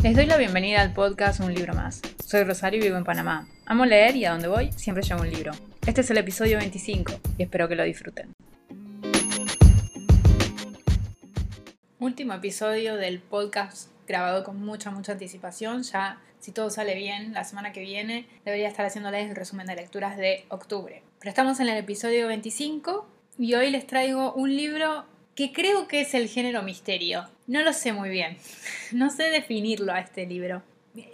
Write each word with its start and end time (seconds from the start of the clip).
Les 0.00 0.14
doy 0.14 0.26
la 0.26 0.36
bienvenida 0.36 0.80
al 0.80 0.92
podcast 0.92 1.40
Un 1.40 1.52
libro 1.52 1.74
más. 1.74 2.00
Soy 2.24 2.44
Rosario 2.44 2.78
y 2.78 2.84
vivo 2.84 2.96
en 2.96 3.02
Panamá. 3.02 3.48
Amo 3.66 3.84
leer 3.84 4.14
y 4.14 4.26
a 4.26 4.30
donde 4.30 4.46
voy 4.46 4.70
siempre 4.70 5.02
llevo 5.02 5.22
un 5.22 5.30
libro. 5.30 5.50
Este 5.88 6.02
es 6.02 6.10
el 6.12 6.18
episodio 6.18 6.58
25 6.58 7.14
y 7.36 7.42
espero 7.42 7.66
que 7.66 7.74
lo 7.74 7.82
disfruten. 7.82 8.32
Último 11.98 12.32
episodio 12.32 12.94
del 12.94 13.18
podcast 13.18 13.90
grabado 14.06 14.44
con 14.44 14.64
mucha, 14.64 14.92
mucha 14.92 15.12
anticipación. 15.12 15.82
Ya, 15.82 16.20
si 16.38 16.52
todo 16.52 16.70
sale 16.70 16.94
bien, 16.94 17.32
la 17.32 17.42
semana 17.42 17.72
que 17.72 17.80
viene 17.80 18.28
debería 18.44 18.68
estar 18.68 18.86
haciéndoles 18.86 19.28
el 19.28 19.34
resumen 19.34 19.66
de 19.66 19.74
lecturas 19.74 20.16
de 20.16 20.44
octubre. 20.48 21.02
Pero 21.18 21.30
estamos 21.30 21.58
en 21.58 21.70
el 21.70 21.76
episodio 21.76 22.28
25 22.28 23.04
y 23.36 23.54
hoy 23.54 23.70
les 23.70 23.84
traigo 23.84 24.32
un 24.34 24.56
libro 24.56 25.06
que 25.38 25.52
creo 25.52 25.86
que 25.86 26.00
es 26.00 26.14
el 26.14 26.28
género 26.28 26.64
misterio. 26.64 27.28
No 27.46 27.62
lo 27.62 27.72
sé 27.72 27.92
muy 27.92 28.08
bien. 28.08 28.36
No 28.92 29.08
sé 29.08 29.30
definirlo 29.30 29.92
a 29.92 30.00
este 30.00 30.26
libro. 30.26 30.64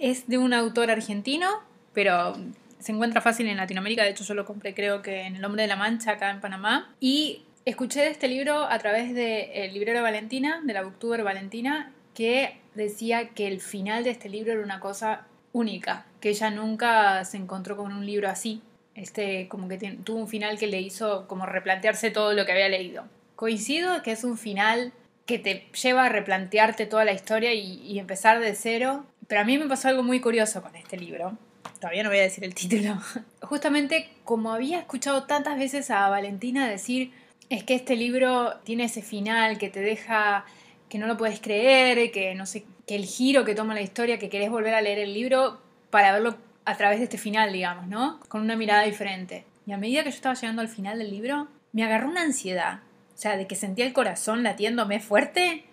Es 0.00 0.28
de 0.28 0.38
un 0.38 0.54
autor 0.54 0.90
argentino, 0.90 1.46
pero 1.92 2.34
se 2.78 2.92
encuentra 2.92 3.20
fácil 3.20 3.48
en 3.48 3.58
Latinoamérica. 3.58 4.02
De 4.02 4.10
hecho, 4.10 4.24
yo 4.24 4.32
lo 4.32 4.46
compré 4.46 4.72
creo 4.72 5.02
que 5.02 5.26
en 5.26 5.36
El 5.36 5.44
Hombre 5.44 5.62
de 5.62 5.68
la 5.68 5.76
Mancha, 5.76 6.12
acá 6.12 6.30
en 6.30 6.40
Panamá. 6.40 6.94
Y 7.00 7.42
escuché 7.66 8.00
de 8.00 8.08
este 8.08 8.28
libro 8.28 8.64
a 8.64 8.78
través 8.78 9.14
del 9.14 9.74
librero 9.74 10.00
Valentina, 10.00 10.62
de 10.64 10.72
la 10.72 10.84
booktuber 10.84 11.22
Valentina, 11.22 11.92
que 12.14 12.56
decía 12.74 13.28
que 13.28 13.46
el 13.46 13.60
final 13.60 14.04
de 14.04 14.10
este 14.10 14.30
libro 14.30 14.52
era 14.52 14.62
una 14.62 14.80
cosa 14.80 15.26
única, 15.52 16.06
que 16.20 16.30
ella 16.30 16.50
nunca 16.50 17.26
se 17.26 17.36
encontró 17.36 17.76
con 17.76 17.92
un 17.92 18.06
libro 18.06 18.30
así. 18.30 18.62
Este, 18.94 19.48
como 19.48 19.68
que 19.68 19.76
tuvo 20.02 20.16
un 20.16 20.28
final 20.28 20.56
que 20.56 20.66
le 20.66 20.80
hizo 20.80 21.28
como 21.28 21.44
replantearse 21.44 22.10
todo 22.10 22.32
lo 22.32 22.46
que 22.46 22.52
había 22.52 22.70
leído. 22.70 23.04
Coincido 23.36 24.02
que 24.02 24.12
es 24.12 24.24
un 24.24 24.38
final 24.38 24.92
que 25.26 25.38
te 25.38 25.66
lleva 25.82 26.04
a 26.04 26.08
replantearte 26.08 26.86
toda 26.86 27.04
la 27.04 27.12
historia 27.12 27.52
y, 27.54 27.98
empezar 27.98 28.40
de 28.40 28.54
cero. 28.54 29.06
Pero 29.26 29.40
a 29.40 29.44
mí 29.44 29.58
me 29.58 29.66
pasó 29.66 29.88
algo 29.88 30.02
muy 30.02 30.20
curioso 30.20 30.62
con 30.62 30.76
este 30.76 30.96
libro. 30.96 31.36
Todavía 31.80 32.02
no 32.02 32.10
voy 32.10 32.18
a 32.18 32.22
decir 32.22 32.44
el 32.44 32.54
título. 32.54 33.00
Justamente 33.42 34.10
como 34.24 34.52
había 34.52 34.78
escuchado 34.78 35.24
tantas 35.24 35.58
veces 35.58 35.90
a 35.90 36.08
Valentina 36.08 36.68
decir, 36.68 37.12
es 37.48 37.64
que 37.64 37.74
este 37.74 37.96
libro 37.96 38.58
tiene 38.64 38.84
ese 38.84 39.02
final 39.02 39.58
que 39.58 39.70
te 39.70 39.80
deja 39.80 40.44
que 40.88 40.98
no 40.98 41.06
lo 41.06 41.16
puedes 41.16 41.40
creer, 41.40 42.10
que 42.12 42.34
no 42.34 42.46
sé, 42.46 42.64
que 42.86 42.94
el 42.94 43.04
giro 43.04 43.44
que 43.44 43.54
toma 43.54 43.74
la 43.74 43.80
historia, 43.80 44.18
que 44.18 44.28
querés 44.28 44.50
volver 44.50 44.74
a 44.74 44.82
leer 44.82 44.98
el 44.98 45.14
libro 45.14 45.60
para 45.90 46.12
verlo 46.12 46.36
a 46.64 46.76
través 46.76 46.98
de 46.98 47.04
este 47.04 47.18
final, 47.18 47.52
digamos, 47.52 47.88
¿no? 47.88 48.20
Con 48.28 48.42
una 48.42 48.56
mirada 48.56 48.82
diferente. 48.82 49.44
Y 49.66 49.72
a 49.72 49.78
medida 49.78 50.04
que 50.04 50.10
yo 50.10 50.16
estaba 50.16 50.34
llegando 50.34 50.62
al 50.62 50.68
final 50.68 50.98
del 50.98 51.10
libro, 51.10 51.48
me 51.72 51.82
agarró 51.82 52.08
una 52.08 52.22
ansiedad 52.22 52.80
o 53.14 53.16
sea, 53.16 53.36
de 53.36 53.46
que 53.46 53.54
sentía 53.54 53.86
el 53.86 53.92
corazón 53.92 54.42
latiéndome 54.42 55.00
fuerte, 55.00 55.64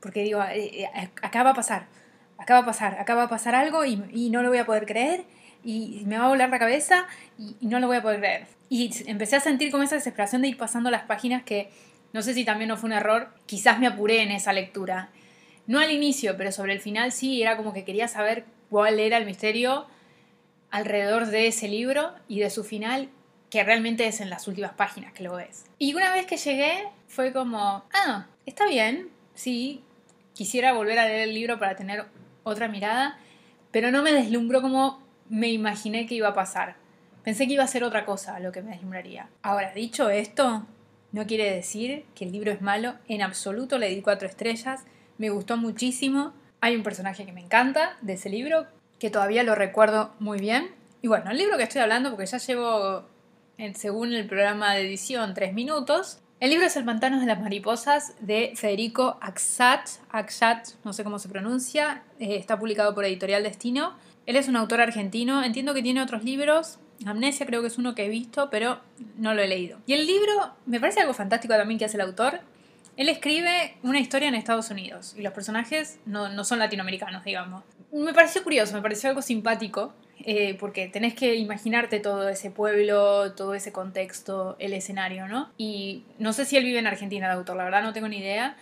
porque 0.00 0.22
digo, 0.22 0.40
acá 1.22 1.42
va 1.42 1.50
a 1.50 1.54
pasar, 1.54 1.86
acá 2.38 2.54
va 2.54 2.60
a 2.60 2.66
pasar, 2.66 3.00
acá 3.00 3.14
va 3.14 3.22
a 3.24 3.28
pasar 3.28 3.54
algo 3.54 3.84
y, 3.84 3.96
no 4.30 4.42
lo 4.42 4.50
voy 4.50 4.58
a 4.58 4.66
poder 4.66 4.84
creer 4.84 5.24
y 5.64 6.02
me 6.06 6.18
va 6.18 6.26
a 6.26 6.28
volar 6.28 6.50
la 6.50 6.58
cabeza 6.58 7.06
y, 7.38 7.56
no 7.66 7.80
lo 7.80 7.86
voy 7.86 7.96
a 7.96 8.02
poder 8.02 8.20
creer. 8.20 8.46
Y 8.68 8.90
empecé 9.06 9.36
a 9.36 9.40
sentir 9.40 9.70
como 9.70 9.82
esa 9.82 9.94
desesperación 9.94 10.42
de 10.42 10.48
ir 10.48 10.56
pasando 10.58 10.90
las 10.90 11.02
páginas 11.02 11.42
que 11.42 11.70
no 12.12 12.22
sé 12.22 12.34
si 12.34 12.44
también 12.44 12.68
no 12.68 12.76
fue 12.76 12.88
un 12.88 12.92
error, 12.92 13.34
quizás 13.46 13.80
me 13.80 13.86
apuré 13.86 14.22
en 14.22 14.30
esa 14.30 14.52
lectura. 14.52 15.10
No 15.66 15.80
al 15.80 15.90
inicio, 15.90 16.36
pero 16.36 16.52
sobre 16.52 16.74
el 16.74 16.80
final 16.80 17.10
sí, 17.10 17.42
era 17.42 17.56
como 17.56 17.72
que 17.72 17.84
quería 17.84 18.06
saber 18.06 18.44
cuál 18.70 19.00
era 19.00 19.16
el 19.16 19.24
misterio 19.24 19.86
alrededor 20.70 21.26
de 21.26 21.46
ese 21.46 21.66
libro 21.66 22.12
y 22.28 22.40
de 22.40 22.50
su 22.50 22.62
final 22.62 23.08
que 23.54 23.62
realmente 23.62 24.04
es 24.08 24.20
en 24.20 24.30
las 24.30 24.48
últimas 24.48 24.72
páginas 24.72 25.12
que 25.12 25.22
lo 25.22 25.36
ves. 25.36 25.66
Y 25.78 25.94
una 25.94 26.12
vez 26.12 26.26
que 26.26 26.36
llegué 26.36 26.88
fue 27.06 27.32
como, 27.32 27.84
ah, 27.94 28.26
está 28.46 28.66
bien, 28.66 29.10
sí, 29.34 29.84
quisiera 30.32 30.72
volver 30.72 30.98
a 30.98 31.06
leer 31.06 31.28
el 31.28 31.34
libro 31.34 31.60
para 31.60 31.76
tener 31.76 32.04
otra 32.42 32.66
mirada, 32.66 33.16
pero 33.70 33.92
no 33.92 34.02
me 34.02 34.12
deslumbró 34.12 34.60
como 34.60 35.00
me 35.28 35.50
imaginé 35.50 36.06
que 36.06 36.16
iba 36.16 36.30
a 36.30 36.34
pasar. 36.34 36.74
Pensé 37.22 37.46
que 37.46 37.52
iba 37.52 37.62
a 37.62 37.68
ser 37.68 37.84
otra 37.84 38.04
cosa 38.04 38.40
lo 38.40 38.50
que 38.50 38.60
me 38.60 38.72
deslumbraría. 38.72 39.28
Ahora, 39.40 39.72
dicho 39.72 40.10
esto, 40.10 40.66
no 41.12 41.24
quiere 41.24 41.54
decir 41.54 42.06
que 42.16 42.24
el 42.24 42.32
libro 42.32 42.50
es 42.50 42.60
malo, 42.60 42.96
en 43.06 43.22
absoluto 43.22 43.78
le 43.78 43.88
di 43.88 44.02
cuatro 44.02 44.26
estrellas, 44.26 44.82
me 45.16 45.30
gustó 45.30 45.56
muchísimo, 45.56 46.32
hay 46.60 46.74
un 46.74 46.82
personaje 46.82 47.24
que 47.24 47.32
me 47.32 47.42
encanta 47.42 47.98
de 48.00 48.14
ese 48.14 48.30
libro, 48.30 48.66
que 48.98 49.10
todavía 49.10 49.44
lo 49.44 49.54
recuerdo 49.54 50.12
muy 50.18 50.40
bien. 50.40 50.74
Y 51.02 51.06
bueno, 51.06 51.30
el 51.30 51.38
libro 51.38 51.56
que 51.56 51.62
estoy 51.62 51.82
hablando, 51.82 52.10
porque 52.10 52.26
ya 52.26 52.38
llevo 52.38 53.13
según 53.74 54.12
el 54.12 54.26
programa 54.26 54.74
de 54.74 54.82
edición, 54.82 55.34
tres 55.34 55.54
minutos. 55.54 56.18
El 56.40 56.50
libro 56.50 56.66
es 56.66 56.76
El 56.76 56.84
pantano 56.84 57.20
de 57.20 57.26
las 57.26 57.40
mariposas 57.40 58.14
de 58.20 58.52
Federico 58.56 59.16
Axat, 59.20 59.88
Axat, 60.10 60.68
no 60.84 60.92
sé 60.92 61.04
cómo 61.04 61.18
se 61.18 61.28
pronuncia, 61.28 62.02
eh, 62.18 62.36
está 62.36 62.58
publicado 62.58 62.94
por 62.94 63.04
Editorial 63.04 63.42
Destino. 63.42 63.94
Él 64.26 64.36
es 64.36 64.48
un 64.48 64.56
autor 64.56 64.80
argentino, 64.80 65.44
entiendo 65.44 65.74
que 65.74 65.82
tiene 65.82 66.02
otros 66.02 66.24
libros, 66.24 66.78
Amnesia 67.06 67.46
creo 67.46 67.60
que 67.60 67.68
es 67.68 67.78
uno 67.78 67.94
que 67.94 68.06
he 68.06 68.08
visto, 68.08 68.50
pero 68.50 68.80
no 69.16 69.34
lo 69.34 69.42
he 69.42 69.48
leído. 69.48 69.78
Y 69.86 69.92
el 69.92 70.06
libro 70.06 70.32
me 70.66 70.80
parece 70.80 71.00
algo 71.00 71.14
fantástico 71.14 71.54
también 71.54 71.78
que 71.78 71.84
hace 71.84 71.96
el 71.96 72.02
autor. 72.02 72.40
Él 72.96 73.08
escribe 73.08 73.76
una 73.82 73.98
historia 73.98 74.28
en 74.28 74.34
Estados 74.34 74.70
Unidos 74.70 75.14
y 75.16 75.22
los 75.22 75.32
personajes 75.32 75.98
no, 76.06 76.28
no 76.28 76.44
son 76.44 76.58
latinoamericanos, 76.58 77.24
digamos. 77.24 77.64
Me 77.92 78.14
pareció 78.14 78.42
curioso, 78.42 78.74
me 78.74 78.82
pareció 78.82 79.08
algo 79.08 79.22
simpático 79.22 79.92
eh, 80.20 80.54
porque 80.54 80.88
tenés 80.88 81.14
que 81.14 81.34
imaginarte 81.34 82.00
todo 82.00 82.28
ese 82.28 82.50
pueblo, 82.50 83.32
todo 83.32 83.54
ese 83.54 83.72
contexto, 83.72 84.56
el 84.58 84.72
escenario, 84.72 85.26
¿no? 85.28 85.50
Y 85.58 86.04
no 86.18 86.32
sé 86.32 86.44
si 86.44 86.56
él 86.56 86.64
vive 86.64 86.78
en 86.78 86.86
Argentina, 86.86 87.26
el 87.26 87.32
autor, 87.32 87.56
la 87.56 87.64
verdad 87.64 87.82
no 87.82 87.92
tengo 87.92 88.08
ni 88.08 88.18
idea, 88.18 88.56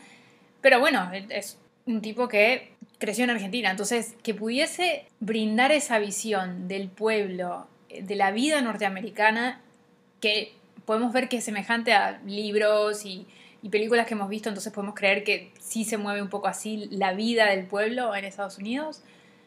pero 0.61 0.81
bueno, 0.81 1.11
es 1.29 1.59
un 1.87 2.01
tipo 2.01 2.29
que 2.29 2.73
creció 2.99 3.25
en 3.25 3.31
Argentina, 3.31 3.71
entonces 3.71 4.15
que 4.23 4.35
pudiese 4.35 5.07
brindar 5.21 5.73
esa 5.73 5.99
visión 5.99 6.69
del 6.69 6.89
pueblo, 6.89 7.67
de 7.89 8.17
la 8.17 8.31
vida 8.31 8.61
norteamericana, 8.61 9.61
que 10.21 10.55
podemos 10.85 11.13
ver 11.13 11.29
que 11.29 11.39
es 11.39 11.45
semejante 11.45 11.93
a 11.93 12.21
libros 12.25 13.05
y, 13.05 13.27
y 13.63 13.69
películas 13.69 14.07
que 14.07 14.15
hemos 14.15 14.29
visto, 14.29 14.49
entonces 14.49 14.73
podemos 14.73 14.95
creer 14.95 15.25
que 15.25 15.53
sí 15.61 15.85
se 15.85 15.99
mueve 15.99 16.23
un 16.23 16.29
poco 16.29 16.49
así 16.49 16.89
la 16.91 17.13
vida 17.13 17.47
del 17.47 17.67
pueblo 17.67 18.15
en 18.15 18.25
Estados 18.25 18.59
Unidos 18.59 19.03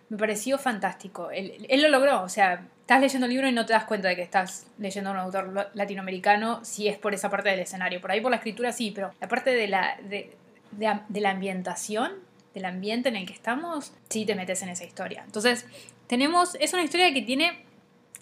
me 0.09 0.17
pareció 0.17 0.57
fantástico. 0.57 1.31
Él, 1.31 1.67
lo 1.81 1.89
logró, 1.89 2.21
o 2.21 2.29
sea, 2.29 2.67
estás 2.81 3.01
leyendo 3.01 3.25
el 3.25 3.31
libro 3.31 3.47
y 3.47 3.51
no 3.51 3.66
te 3.66 3.73
das 3.73 3.85
cuenta 3.85 4.07
de 4.07 4.16
que 4.16 4.21
estás 4.21 4.67
leyendo 4.77 5.09
a 5.09 5.13
un 5.13 5.19
autor 5.19 5.71
latinoamericano 5.73 6.63
si 6.63 6.88
es 6.88 6.97
por 6.97 7.13
esa 7.13 7.29
parte 7.29 7.49
del 7.49 7.59
escenario. 7.59 8.01
Por 8.01 8.11
ahí 8.11 8.21
por 8.21 8.31
la 8.31 8.38
escritura 8.38 8.71
sí, 8.71 8.91
pero 8.93 9.11
la 9.19 9.27
parte 9.27 9.51
de 9.51 9.67
la, 9.67 9.97
de, 10.03 10.35
la 10.77 11.29
ambientación, 11.31 12.13
del 12.53 12.66
ambiente 12.66 13.09
en 13.09 13.16
el 13.16 13.25
que 13.25 13.33
estamos, 13.33 13.93
sí 14.09 14.25
te 14.25 14.35
metes 14.35 14.61
en 14.61 14.69
esa 14.69 14.85
historia. 14.85 15.23
Entonces, 15.25 15.66
tenemos, 16.07 16.55
es 16.59 16.73
una 16.73 16.83
historia 16.83 17.13
que 17.13 17.23
tiene 17.23 17.66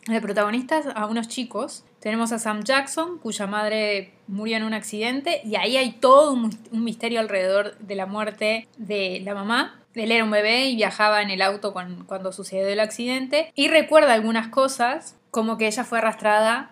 de 0.07 0.21
protagonistas 0.21 0.87
a 0.95 1.05
unos 1.05 1.27
chicos. 1.27 1.83
Tenemos 1.99 2.31
a 2.31 2.39
Sam 2.39 2.63
Jackson, 2.63 3.19
cuya 3.19 3.47
madre 3.47 4.13
murió 4.27 4.57
en 4.57 4.63
un 4.63 4.73
accidente, 4.73 5.41
y 5.45 5.55
ahí 5.55 5.77
hay 5.77 5.91
todo 5.93 6.33
un 6.33 6.83
misterio 6.83 7.19
alrededor 7.19 7.77
de 7.77 7.95
la 7.95 8.05
muerte 8.05 8.67
de 8.77 9.21
la 9.23 9.33
mamá 9.33 9.82
él 9.95 10.11
era 10.11 10.23
un 10.23 10.31
bebé 10.31 10.65
y 10.65 10.75
viajaba 10.75 11.21
en 11.21 11.29
el 11.29 11.41
auto 11.41 11.73
cuando 11.73 12.31
sucedió 12.31 12.67
el 12.67 12.79
accidente 12.79 13.51
y 13.55 13.67
recuerda 13.67 14.13
algunas 14.13 14.47
cosas 14.47 15.15
como 15.31 15.57
que 15.57 15.67
ella 15.67 15.83
fue 15.83 15.99
arrastrada 15.99 16.71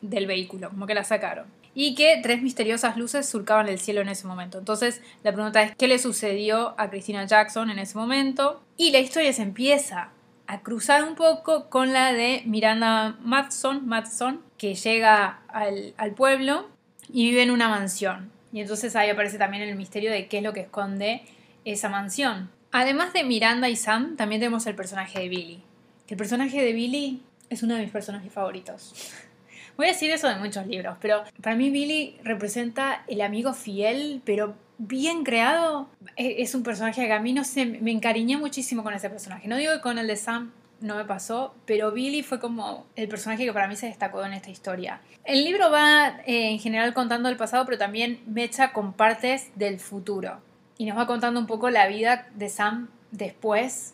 del 0.00 0.26
vehículo, 0.26 0.70
como 0.70 0.86
que 0.86 0.94
la 0.94 1.04
sacaron. 1.04 1.46
Y 1.72 1.94
que 1.94 2.18
tres 2.22 2.42
misteriosas 2.42 2.96
luces 2.96 3.28
surcaban 3.28 3.68
el 3.68 3.78
cielo 3.78 4.00
en 4.00 4.08
ese 4.08 4.26
momento. 4.26 4.58
Entonces 4.58 5.00
la 5.22 5.32
pregunta 5.32 5.62
es, 5.62 5.76
¿qué 5.76 5.86
le 5.86 5.98
sucedió 5.98 6.74
a 6.78 6.90
Christina 6.90 7.24
Jackson 7.24 7.70
en 7.70 7.78
ese 7.78 7.96
momento? 7.96 8.62
Y 8.76 8.90
la 8.90 8.98
historia 8.98 9.32
se 9.32 9.42
empieza 9.42 10.10
a 10.46 10.60
cruzar 10.62 11.04
un 11.04 11.14
poco 11.14 11.68
con 11.68 11.92
la 11.92 12.12
de 12.12 12.42
Miranda 12.44 13.16
Matson, 13.20 13.86
Matson 13.86 14.40
que 14.58 14.74
llega 14.74 15.42
al, 15.48 15.94
al 15.96 16.12
pueblo 16.12 16.68
y 17.08 17.30
vive 17.30 17.42
en 17.42 17.52
una 17.52 17.68
mansión. 17.68 18.32
Y 18.52 18.60
entonces 18.60 18.96
ahí 18.96 19.08
aparece 19.08 19.38
también 19.38 19.62
el 19.62 19.76
misterio 19.76 20.10
de 20.10 20.26
qué 20.26 20.38
es 20.38 20.42
lo 20.42 20.52
que 20.52 20.60
esconde 20.60 21.22
esa 21.64 21.88
mansión. 21.88 22.50
Además 22.72 23.12
de 23.12 23.24
Miranda 23.24 23.68
y 23.68 23.76
Sam, 23.76 24.16
también 24.16 24.40
tenemos 24.40 24.66
el 24.66 24.74
personaje 24.74 25.20
de 25.20 25.28
Billy. 25.28 25.62
el 26.08 26.16
personaje 26.16 26.62
de 26.62 26.72
Billy 26.72 27.22
es 27.48 27.62
uno 27.62 27.74
de 27.74 27.82
mis 27.82 27.90
personajes 27.90 28.32
favoritos. 28.32 28.94
Voy 29.76 29.86
a 29.86 29.90
decir 29.90 30.10
eso 30.10 30.28
de 30.28 30.36
muchos 30.36 30.66
libros, 30.66 30.96
pero 31.00 31.24
para 31.42 31.56
mí 31.56 31.70
Billy 31.70 32.16
representa 32.22 33.02
el 33.08 33.22
amigo 33.22 33.54
fiel, 33.54 34.20
pero 34.24 34.54
bien 34.78 35.24
creado. 35.24 35.88
E, 36.16 36.42
es 36.42 36.54
un 36.54 36.62
personaje 36.62 37.06
que 37.06 37.12
a 37.12 37.20
mí 37.20 37.32
no 37.32 37.44
sé, 37.44 37.64
me 37.64 37.90
encariñé 37.90 38.36
muchísimo 38.36 38.82
con 38.82 38.94
ese 38.94 39.10
personaje. 39.10 39.48
No 39.48 39.56
digo 39.56 39.72
que 39.72 39.80
con 39.80 39.98
el 39.98 40.06
de 40.06 40.16
Sam 40.16 40.52
no 40.80 40.96
me 40.96 41.04
pasó, 41.04 41.54
pero 41.66 41.92
Billy 41.92 42.22
fue 42.22 42.38
como 42.40 42.86
el 42.94 43.08
personaje 43.08 43.44
que 43.44 43.52
para 43.52 43.68
mí 43.68 43.76
se 43.76 43.86
destacó 43.86 44.24
en 44.24 44.32
esta 44.32 44.50
historia. 44.50 45.00
El 45.24 45.44
libro 45.44 45.70
va 45.70 46.20
eh, 46.26 46.50
en 46.50 46.58
general 46.58 46.94
contando 46.94 47.28
el 47.28 47.36
pasado, 47.36 47.64
pero 47.64 47.78
también 47.78 48.20
mecha 48.26 48.72
con 48.72 48.92
partes 48.92 49.50
del 49.56 49.80
futuro 49.80 50.40
y 50.80 50.86
nos 50.86 50.96
va 50.96 51.06
contando 51.06 51.38
un 51.38 51.46
poco 51.46 51.68
la 51.68 51.86
vida 51.88 52.26
de 52.36 52.48
Sam 52.48 52.88
después 53.10 53.92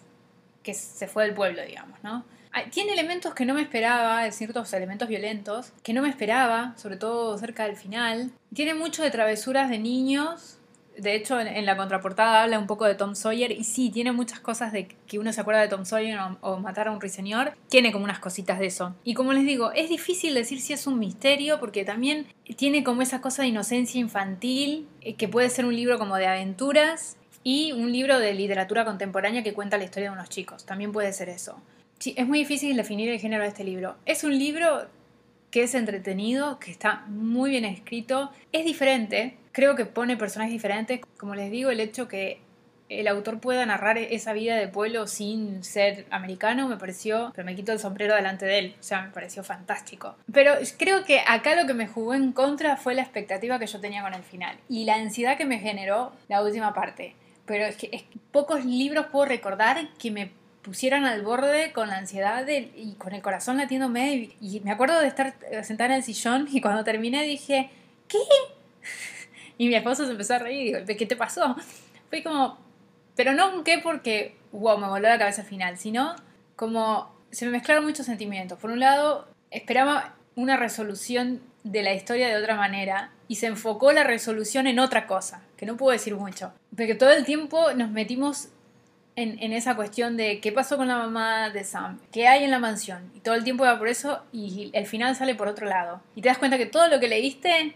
que 0.62 0.72
se 0.72 1.08
fue 1.08 1.24
del 1.24 1.34
pueblo, 1.34 1.60
digamos, 1.64 2.00
¿no? 2.04 2.24
Tiene 2.70 2.92
elementos 2.92 3.34
que 3.34 3.44
no 3.44 3.54
me 3.54 3.62
esperaba, 3.62 4.30
ciertos 4.30 4.72
elementos 4.72 5.08
violentos, 5.08 5.72
que 5.82 5.92
no 5.92 6.00
me 6.00 6.08
esperaba, 6.08 6.74
sobre 6.76 6.96
todo 6.96 7.36
cerca 7.38 7.64
del 7.64 7.74
final. 7.74 8.30
Tiene 8.54 8.74
mucho 8.74 9.02
de 9.02 9.10
travesuras 9.10 9.68
de 9.68 9.80
niños, 9.80 10.55
De 10.96 11.14
hecho, 11.14 11.38
en, 11.38 11.66
la 11.66 11.76
contraportada 11.76 12.42
habla 12.42 12.58
un 12.58 12.66
poco 12.66 12.86
de 12.86 12.94
Tom 12.94 13.14
Sawyer 13.14 13.52
y 13.52 13.64
sí, 13.64 13.90
tiene 13.90 14.12
muchas 14.12 14.40
cosas 14.40 14.72
de 14.72 14.88
que 15.06 15.18
uno 15.18 15.32
se 15.32 15.40
acuerda 15.40 15.60
de 15.60 15.68
Tom 15.68 15.84
Sawyer 15.84 16.18
o, 16.40 16.56
matar 16.58 16.88
a 16.88 16.90
un 16.90 17.00
ruiseñor. 17.00 17.52
Tiene 17.68 17.92
como 17.92 18.04
unas 18.04 18.18
cositas 18.18 18.58
de 18.58 18.66
eso. 18.66 18.94
Y 19.04 19.14
como 19.14 19.32
les 19.32 19.44
digo, 19.44 19.72
es 19.72 19.90
difícil 19.90 20.34
decir 20.34 20.60
si 20.60 20.72
es 20.72 20.86
un 20.86 20.98
misterio 20.98 21.60
porque 21.60 21.84
también 21.84 22.26
tiene 22.56 22.82
como 22.82 23.02
esa 23.02 23.20
cosa 23.20 23.42
de 23.42 23.48
inocencia 23.48 24.00
infantil, 24.00 24.88
eh, 25.02 25.14
que 25.14 25.28
puede 25.28 25.50
ser 25.50 25.66
un 25.66 25.76
libro 25.76 25.98
como 25.98 26.16
de 26.16 26.26
aventuras 26.26 27.16
y 27.44 27.72
un 27.72 27.92
libro 27.92 28.18
de 28.18 28.32
literatura 28.34 28.84
contemporánea 28.84 29.42
que 29.42 29.54
cuenta 29.54 29.78
la 29.78 29.84
historia 29.84 30.10
de 30.10 30.16
unos 30.16 30.30
chicos. 30.30 30.64
También 30.64 30.92
puede 30.92 31.12
ser 31.12 31.28
eso. 31.28 31.60
Sí, 31.98 32.14
es 32.16 32.26
muy 32.26 32.38
difícil 32.38 32.76
definir 32.76 33.08
el 33.08 33.20
género 33.20 33.42
de 33.42 33.48
este 33.48 33.64
libro. 33.64 33.96
Es 34.04 34.24
un 34.24 34.36
libro 34.38 34.86
que 35.50 35.62
es 35.62 35.74
entretenido, 35.74 36.58
que 36.58 36.70
está 36.70 37.04
muy 37.08 37.50
bien 37.50 37.64
escrito, 37.64 38.30
es 38.52 38.64
diferente, 38.64 39.36
creo 39.56 39.74
que 39.74 39.86
pone 39.86 40.18
personajes 40.18 40.52
diferentes, 40.52 41.00
como 41.16 41.34
les 41.34 41.50
digo, 41.50 41.70
el 41.70 41.80
hecho 41.80 42.08
que 42.08 42.40
el 42.90 43.08
autor 43.08 43.40
pueda 43.40 43.64
narrar 43.64 43.96
esa 43.96 44.34
vida 44.34 44.54
de 44.54 44.68
pueblo 44.68 45.06
sin 45.06 45.64
ser 45.64 46.04
americano 46.10 46.68
me 46.68 46.76
pareció, 46.76 47.32
pero 47.34 47.46
me 47.46 47.56
quito 47.56 47.72
el 47.72 47.78
sombrero 47.78 48.14
delante 48.14 48.44
de 48.44 48.58
él, 48.58 48.76
o 48.78 48.82
sea, 48.82 49.00
me 49.00 49.12
pareció 49.12 49.42
fantástico. 49.42 50.14
Pero 50.30 50.52
creo 50.76 51.04
que 51.04 51.20
acá 51.26 51.56
lo 51.56 51.66
que 51.66 51.72
me 51.72 51.86
jugó 51.86 52.12
en 52.12 52.32
contra 52.32 52.76
fue 52.76 52.94
la 52.94 53.00
expectativa 53.00 53.58
que 53.58 53.66
yo 53.66 53.80
tenía 53.80 54.02
con 54.02 54.12
el 54.12 54.22
final 54.24 54.58
y 54.68 54.84
la 54.84 54.96
ansiedad 54.96 55.38
que 55.38 55.46
me 55.46 55.58
generó 55.58 56.12
la 56.28 56.42
última 56.42 56.74
parte. 56.74 57.16
Pero 57.46 57.64
es 57.64 57.76
que, 57.76 58.04
pocos 58.32 58.62
libros 58.62 59.06
puedo 59.06 59.24
recordar 59.24 59.88
que 59.98 60.10
me 60.10 60.32
pusieran 60.60 61.06
al 61.06 61.22
borde 61.22 61.72
con 61.72 61.88
la 61.88 61.96
ansiedad 61.96 62.46
y 62.46 62.92
con 62.98 63.14
el 63.14 63.22
corazón 63.22 63.56
latiéndome. 63.56 64.14
Y, 64.14 64.36
y 64.58 64.60
me 64.60 64.70
acuerdo 64.70 65.00
de 65.00 65.08
estar 65.08 65.34
sentada 65.62 65.94
en 65.94 65.96
el 65.96 66.02
sillón 66.02 66.46
y 66.52 66.60
cuando 66.60 66.84
terminé 66.84 67.22
dije, 67.22 67.70
¿qué? 68.06 68.18
Y 69.58 69.68
mi 69.68 69.74
esposo 69.74 70.04
se 70.04 70.12
empezó 70.12 70.34
a 70.34 70.38
reír 70.38 70.84
y 70.86 70.96
¿qué 70.96 71.06
te 71.06 71.16
pasó? 71.16 71.56
Fue 72.10 72.22
como, 72.22 72.58
pero 73.14 73.32
no 73.32 73.54
un 73.54 73.64
qué 73.64 73.78
porque, 73.78 74.36
wow, 74.52 74.78
me 74.78 74.88
voló 74.88 75.08
la 75.08 75.18
cabeza 75.18 75.42
al 75.42 75.48
final, 75.48 75.78
sino 75.78 76.14
como 76.54 77.14
se 77.30 77.46
me 77.46 77.52
mezclaron 77.52 77.84
muchos 77.84 78.06
sentimientos. 78.06 78.58
Por 78.58 78.70
un 78.70 78.80
lado, 78.80 79.26
esperaba 79.50 80.14
una 80.36 80.56
resolución 80.56 81.40
de 81.64 81.82
la 81.82 81.94
historia 81.94 82.28
de 82.28 82.36
otra 82.36 82.54
manera 82.54 83.10
y 83.28 83.36
se 83.36 83.46
enfocó 83.46 83.92
la 83.92 84.04
resolución 84.04 84.66
en 84.66 84.78
otra 84.78 85.06
cosa, 85.06 85.42
que 85.56 85.66
no 85.66 85.76
puedo 85.76 85.92
decir 85.92 86.14
mucho. 86.14 86.52
Porque 86.76 86.94
todo 86.94 87.10
el 87.10 87.24
tiempo 87.24 87.72
nos 87.74 87.90
metimos 87.90 88.48
en, 89.16 89.52
esa 89.52 89.74
cuestión 89.74 90.16
de 90.16 90.40
qué 90.40 90.52
pasó 90.52 90.76
con 90.76 90.88
la 90.88 90.98
mamá 90.98 91.50
de 91.50 91.64
Sam, 91.64 91.98
qué 92.12 92.28
hay 92.28 92.44
en 92.44 92.50
la 92.50 92.58
mansión. 92.58 93.10
Y 93.14 93.20
todo 93.20 93.34
el 93.34 93.44
tiempo 93.44 93.64
va 93.64 93.78
por 93.78 93.88
eso 93.88 94.22
y 94.30 94.70
el 94.74 94.86
final 94.86 95.16
sale 95.16 95.34
por 95.34 95.48
otro 95.48 95.66
lado. 95.66 96.02
Y 96.14 96.22
te 96.22 96.28
das 96.28 96.38
cuenta 96.38 96.58
que 96.58 96.66
todo 96.66 96.88
lo 96.88 97.00
que 97.00 97.08
leíste 97.08 97.74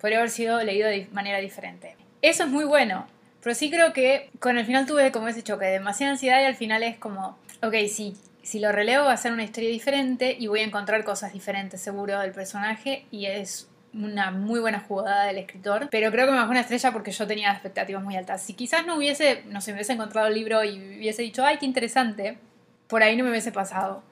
podría 0.00 0.18
haber 0.18 0.30
sido 0.30 0.62
leído 0.62 0.88
de 0.88 1.08
manera 1.12 1.38
diferente. 1.38 1.96
Eso 2.22 2.44
es 2.44 2.50
muy 2.50 2.64
bueno, 2.64 3.06
pero 3.42 3.54
sí 3.54 3.70
creo 3.70 3.92
que 3.92 4.30
con 4.38 4.58
el 4.58 4.66
final 4.66 4.86
tuve 4.86 5.12
como 5.12 5.28
ese 5.28 5.42
choque, 5.42 5.66
demasiada 5.66 6.12
ansiedad 6.12 6.40
y 6.40 6.44
al 6.44 6.56
final 6.56 6.82
es 6.82 6.96
como, 6.96 7.38
ok, 7.62 7.74
sí, 7.88 8.16
si 8.42 8.58
lo 8.58 8.72
releo 8.72 9.04
va 9.04 9.12
a 9.12 9.16
ser 9.16 9.32
una 9.32 9.44
historia 9.44 9.70
diferente 9.70 10.36
y 10.38 10.46
voy 10.46 10.60
a 10.60 10.64
encontrar 10.64 11.04
cosas 11.04 11.32
diferentes 11.32 11.80
seguro 11.80 12.18
del 12.18 12.32
personaje 12.32 13.06
y 13.10 13.26
es 13.26 13.68
una 13.92 14.30
muy 14.30 14.60
buena 14.60 14.80
jugada 14.80 15.24
del 15.24 15.38
escritor, 15.38 15.88
pero 15.90 16.10
creo 16.10 16.26
que 16.26 16.32
me 16.32 16.38
bajó 16.38 16.50
una 16.50 16.60
estrella 16.60 16.92
porque 16.92 17.10
yo 17.10 17.26
tenía 17.26 17.50
expectativas 17.50 18.02
muy 18.02 18.16
altas. 18.16 18.42
Si 18.42 18.54
quizás 18.54 18.86
no 18.86 18.96
hubiese, 18.96 19.42
no 19.46 19.60
sé, 19.60 19.72
me 19.72 19.76
hubiese 19.76 19.92
encontrado 19.94 20.28
el 20.28 20.34
libro 20.34 20.62
y 20.64 20.78
hubiese 20.98 21.22
dicho, 21.22 21.44
ay, 21.44 21.58
qué 21.58 21.66
interesante, 21.66 22.38
por 22.86 23.02
ahí 23.02 23.16
no 23.16 23.24
me 23.24 23.30
hubiese 23.30 23.52
pasado. 23.52 24.02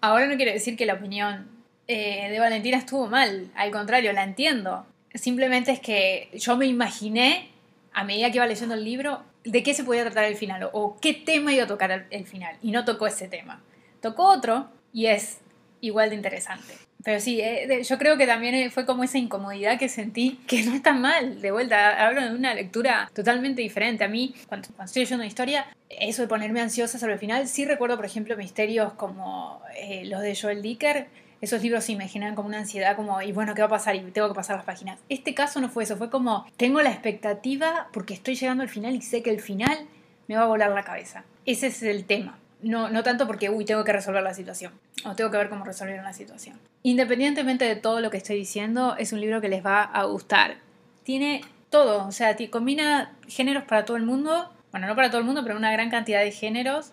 Ahora 0.00 0.26
no 0.26 0.36
quiere 0.36 0.52
decir 0.52 0.76
que 0.76 0.86
la 0.86 0.94
opinión 0.94 1.48
eh, 1.88 2.30
de 2.30 2.38
Valentina 2.38 2.76
estuvo 2.76 3.08
mal, 3.08 3.50
al 3.54 3.70
contrario, 3.70 4.12
la 4.12 4.22
entiendo. 4.22 4.86
Simplemente 5.16 5.72
es 5.72 5.80
que 5.80 6.30
yo 6.34 6.56
me 6.56 6.66
imaginé, 6.66 7.50
a 7.92 8.04
medida 8.04 8.30
que 8.30 8.36
iba 8.36 8.46
leyendo 8.46 8.74
el 8.74 8.84
libro, 8.84 9.22
de 9.44 9.62
qué 9.62 9.74
se 9.74 9.84
podía 9.84 10.02
tratar 10.04 10.24
el 10.24 10.36
final 10.36 10.68
o, 10.72 10.98
qué 11.00 11.14
tema 11.14 11.52
iba 11.52 11.64
a 11.64 11.66
tocar 11.66 12.06
el 12.10 12.26
final. 12.26 12.56
Y 12.62 12.70
no 12.70 12.84
tocó 12.84 13.06
ese 13.06 13.28
tema. 13.28 13.62
Tocó 14.00 14.28
otro 14.28 14.68
y 14.92 15.06
es 15.06 15.38
igual 15.80 16.10
de 16.10 16.16
interesante. 16.16 16.74
Pero 17.06 17.20
sí, 17.20 17.40
eh, 17.40 17.82
yo 17.88 17.98
creo 17.98 18.16
que 18.16 18.26
también 18.26 18.56
eh, 18.56 18.68
fue 18.68 18.84
como 18.84 19.04
esa 19.04 19.16
incomodidad 19.16 19.78
que 19.78 19.88
sentí, 19.88 20.40
que 20.48 20.64
no 20.64 20.74
está 20.74 20.92
mal, 20.92 21.40
de 21.40 21.52
vuelta, 21.52 22.04
hablo 22.04 22.20
de 22.20 22.34
una 22.34 22.52
lectura 22.52 23.08
totalmente 23.14 23.62
diferente. 23.62 24.02
A 24.02 24.08
mí, 24.08 24.34
cuando, 24.48 24.66
estoy 24.84 25.02
leyendo 25.02 25.22
una 25.22 25.28
historia, 25.28 25.66
eso 25.88 26.22
de 26.22 26.28
ponerme 26.28 26.60
ansiosa 26.60 26.98
sobre 26.98 27.12
el 27.12 27.20
final, 27.20 27.46
sí 27.46 27.64
recuerdo, 27.64 27.94
por 27.94 28.06
ejemplo, 28.06 28.36
misterios 28.36 28.92
como 28.94 29.62
eh, 29.76 30.04
los 30.06 30.20
de 30.20 30.34
Joel 30.34 30.62
Dicker, 30.62 31.06
esos 31.40 31.62
libros 31.62 31.84
sí 31.84 31.96
me 31.96 32.08
generan 32.08 32.34
como 32.34 32.48
una 32.48 32.58
ansiedad, 32.58 32.96
como, 32.96 33.20
y 33.22 33.32
bueno, 33.32 33.54
¿qué 33.54 33.62
va 33.62 33.66
a 33.66 33.70
pasar? 33.70 33.94
Y 33.94 34.00
tengo 34.10 34.28
que 34.28 34.34
pasar 34.34 34.56
las 34.56 34.64
páginas. 34.64 34.98
Este 35.08 35.34
caso 35.34 35.60
no 35.60 35.68
fue 35.68 35.84
eso, 35.84 35.96
fue 35.96 36.10
como, 36.10 36.46
tengo 36.56 36.80
la 36.80 36.90
expectativa 36.90 37.88
porque 37.92 38.14
estoy 38.14 38.36
llegando 38.36 38.62
al 38.62 38.68
final 38.68 38.94
y 38.94 39.02
sé 39.02 39.22
que 39.22 39.30
el 39.30 39.40
final 39.40 39.86
me 40.28 40.36
va 40.36 40.44
a 40.44 40.46
volar 40.46 40.70
la 40.70 40.82
cabeza. 40.82 41.24
Ese 41.44 41.68
es 41.68 41.82
el 41.82 42.04
tema. 42.04 42.38
No, 42.62 42.88
no 42.88 43.02
tanto 43.02 43.26
porque, 43.26 43.50
uy, 43.50 43.64
tengo 43.64 43.84
que 43.84 43.92
resolver 43.92 44.22
la 44.22 44.34
situación 44.34 44.72
o 45.04 45.14
tengo 45.14 45.30
que 45.30 45.36
ver 45.36 45.48
cómo 45.48 45.64
resolver 45.64 46.00
una 46.00 46.12
situación. 46.12 46.58
Independientemente 46.82 47.64
de 47.64 47.76
todo 47.76 48.00
lo 48.00 48.10
que 48.10 48.16
estoy 48.16 48.36
diciendo, 48.36 48.96
es 48.98 49.12
un 49.12 49.20
libro 49.20 49.40
que 49.40 49.48
les 49.48 49.64
va 49.64 49.82
a 49.82 50.04
gustar. 50.04 50.56
Tiene 51.04 51.42
todo, 51.70 52.06
o 52.06 52.12
sea, 52.12 52.36
combina 52.50 53.12
géneros 53.28 53.64
para 53.64 53.84
todo 53.84 53.96
el 53.96 54.04
mundo, 54.04 54.50
bueno, 54.72 54.86
no 54.86 54.96
para 54.96 55.10
todo 55.10 55.18
el 55.18 55.26
mundo, 55.26 55.42
pero 55.44 55.56
una 55.56 55.70
gran 55.70 55.90
cantidad 55.90 56.20
de 56.20 56.32
géneros. 56.32 56.92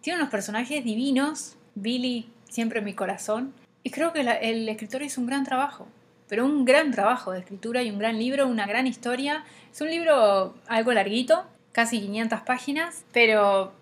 Tiene 0.00 0.18
unos 0.18 0.30
personajes 0.30 0.84
divinos, 0.84 1.56
Billy 1.74 2.28
siempre 2.48 2.78
en 2.78 2.84
mi 2.84 2.94
corazón, 2.94 3.52
y 3.86 3.90
creo 3.90 4.12
que 4.12 4.22
el 4.22 4.68
escritor 4.68 5.02
hizo 5.02 5.20
un 5.20 5.28
gran 5.28 5.44
trabajo, 5.44 5.86
pero 6.28 6.44
un 6.44 6.64
gran 6.64 6.90
trabajo 6.90 7.30
de 7.30 7.38
escritura 7.38 7.84
y 7.84 7.90
un 7.90 8.00
gran 8.00 8.18
libro, 8.18 8.48
una 8.48 8.66
gran 8.66 8.88
historia. 8.88 9.44
Es 9.72 9.80
un 9.80 9.90
libro 9.90 10.56
algo 10.66 10.92
larguito, 10.92 11.46
casi 11.70 12.00
500 12.00 12.40
páginas, 12.40 13.04
pero 13.12 13.72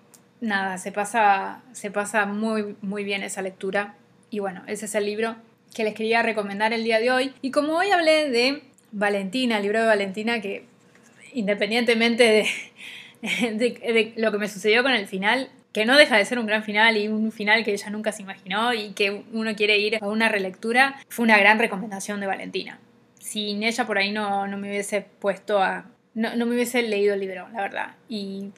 nada, 0.43 0.77
se 0.77 0.93
pasa, 0.93 1.63
se 1.73 1.91
pasa 1.91 2.27
muy, 2.27 2.77
muy 2.83 3.03
bien 3.03 3.23
esa 3.23 3.41
lectura. 3.41 3.97
Y 4.29 4.41
bueno, 4.41 4.63
ese 4.67 4.85
es 4.85 4.95
el 4.95 5.07
libro 5.07 5.37
que 5.75 5.85
les 5.85 5.95
quería 5.95 6.23
recomendar 6.23 6.75
el 6.75 6.85
día 6.85 7.01
de 7.01 7.11
hoy. 7.11 7.33
Y 7.41 7.51
como 7.51 7.73
hoy 7.73 7.91
hablé 7.91 8.29
de 8.29 8.63
Valentina, 8.93 9.57
el 9.57 9.63
libro 9.63 9.81
de 9.81 9.87
Valentina, 9.87 10.39
que 10.43 10.67
independientemente 11.33 12.47
de, 13.23 13.53
de, 13.55 14.13
lo 14.17 14.31
que 14.33 14.37
me 14.37 14.51
sucedió 14.51 14.83
con 14.83 14.93
el 14.93 15.07
final, 15.07 15.49
que 15.75 15.85
no 15.85 15.99
deja 15.99 16.17
de 16.17 16.25
ser 16.25 16.39
un 16.39 16.47
gran 16.47 16.63
final 16.63 16.97
y 16.97 17.09
un 17.09 17.33
final 17.33 17.65
que 17.65 17.73
ella 17.73 17.91
nunca 17.91 18.13
se 18.13 18.23
imaginó 18.23 18.73
y 18.73 18.93
que 18.93 19.25
uno 19.33 19.55
quiere 19.57 19.77
ir 19.79 19.99
a 20.01 20.07
una 20.07 20.29
relectura, 20.29 21.01
fue 21.09 21.25
una 21.25 21.37
gran 21.37 21.59
recomendación 21.59 22.21
de 22.21 22.29
Valentina. 22.29 22.79
Sin 23.19 23.65
ella 23.65 23.85
por 23.85 23.99
ahí 23.99 24.13
no, 24.13 24.47
no 24.47 24.57
me 24.57 24.69
hubiese 24.69 25.05
puesto 25.19 25.59
a, 25.59 25.87
no, 26.15 26.37
no 26.37 26.47
me 26.47 26.55
hubiese 26.55 26.81
leído 26.83 27.15
el 27.15 27.21
libro, 27.21 27.49
la 27.53 27.61
verdad. 27.61 27.97
Y, 28.09 28.53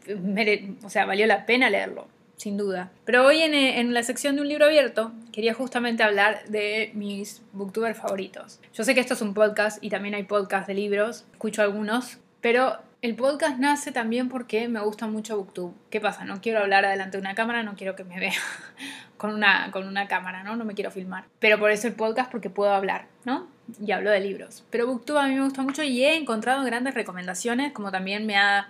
o 0.85 0.91
sea, 0.91 1.07
valió 1.07 1.27
la 1.27 1.47
pena 1.47 1.71
leerlo, 1.71 2.07
sin 2.37 2.59
duda. 2.59 2.93
Pero 3.07 3.25
hoy 3.25 3.41
en, 3.41 3.55
en, 3.55 3.95
la 3.95 4.03
sección 4.03 4.37
de 4.37 4.43
un 4.43 4.49
libro 4.49 4.67
abierto 4.67 5.13
quería 5.33 5.55
justamente 5.55 6.03
hablar 6.03 6.45
de 6.49 6.91
mis 6.93 7.41
booktubers 7.53 7.97
favoritos. 7.97 8.61
Yo 8.75 8.85
sé 8.85 8.95
que 8.95 9.01
esto 9.01 9.15
es 9.15 9.23
un 9.23 9.33
podcast 9.33 9.83
y 9.83 9.89
también 9.89 10.15
hay 10.15 10.25
podcast 10.25 10.69
de 10.69 10.75
libros, 10.75 11.25
escucho 11.33 11.63
algunos, 11.63 12.19
pero 12.47 12.79
el 13.03 13.17
podcast 13.17 13.59
nace 13.59 13.91
también 13.91 14.29
porque 14.29 14.69
me 14.69 14.79
gusta 14.79 15.09
mucho 15.09 15.37
Booktube. 15.37 15.75
¿Qué 15.91 16.01
pasa? 16.01 16.25
No 16.25 16.41
quiero 16.41 16.61
hablar 16.61 16.87
delante 16.87 17.17
de 17.17 17.21
una 17.21 17.35
cámara, 17.35 17.65
no 17.65 17.75
quiero 17.75 17.97
que 17.97 18.05
me 18.05 18.21
vea 18.21 18.31
con 19.17 19.35
una, 19.35 19.73
con 19.73 19.85
una 19.85 20.07
cámara, 20.07 20.45
¿no? 20.45 20.55
No 20.55 20.65
me 20.65 20.75
quiero 20.75 20.93
filmar. 20.93 21.25
Pero 21.41 21.59
por 21.59 21.73
eso 21.73 21.89
el 21.89 21.95
podcast 21.95 22.31
porque 22.31 22.49
puedo 22.49 22.71
hablar, 22.71 23.07
¿no? 23.25 23.49
y 23.85 23.91
hablo 23.91 24.13
de 24.13 24.21
libros. 24.21 24.63
Pero 24.71 24.87
Booktube 24.87 25.19
a 25.19 25.27
mí 25.27 25.35
me 25.35 25.43
gusta 25.43 25.63
mucho 25.63 25.83
y 25.83 26.05
he 26.05 26.15
encontrado 26.15 26.63
grandes 26.63 26.95
recomendaciones, 26.95 27.73
como 27.73 27.91
también 27.91 28.27
me 28.27 28.37
ha 28.37 28.69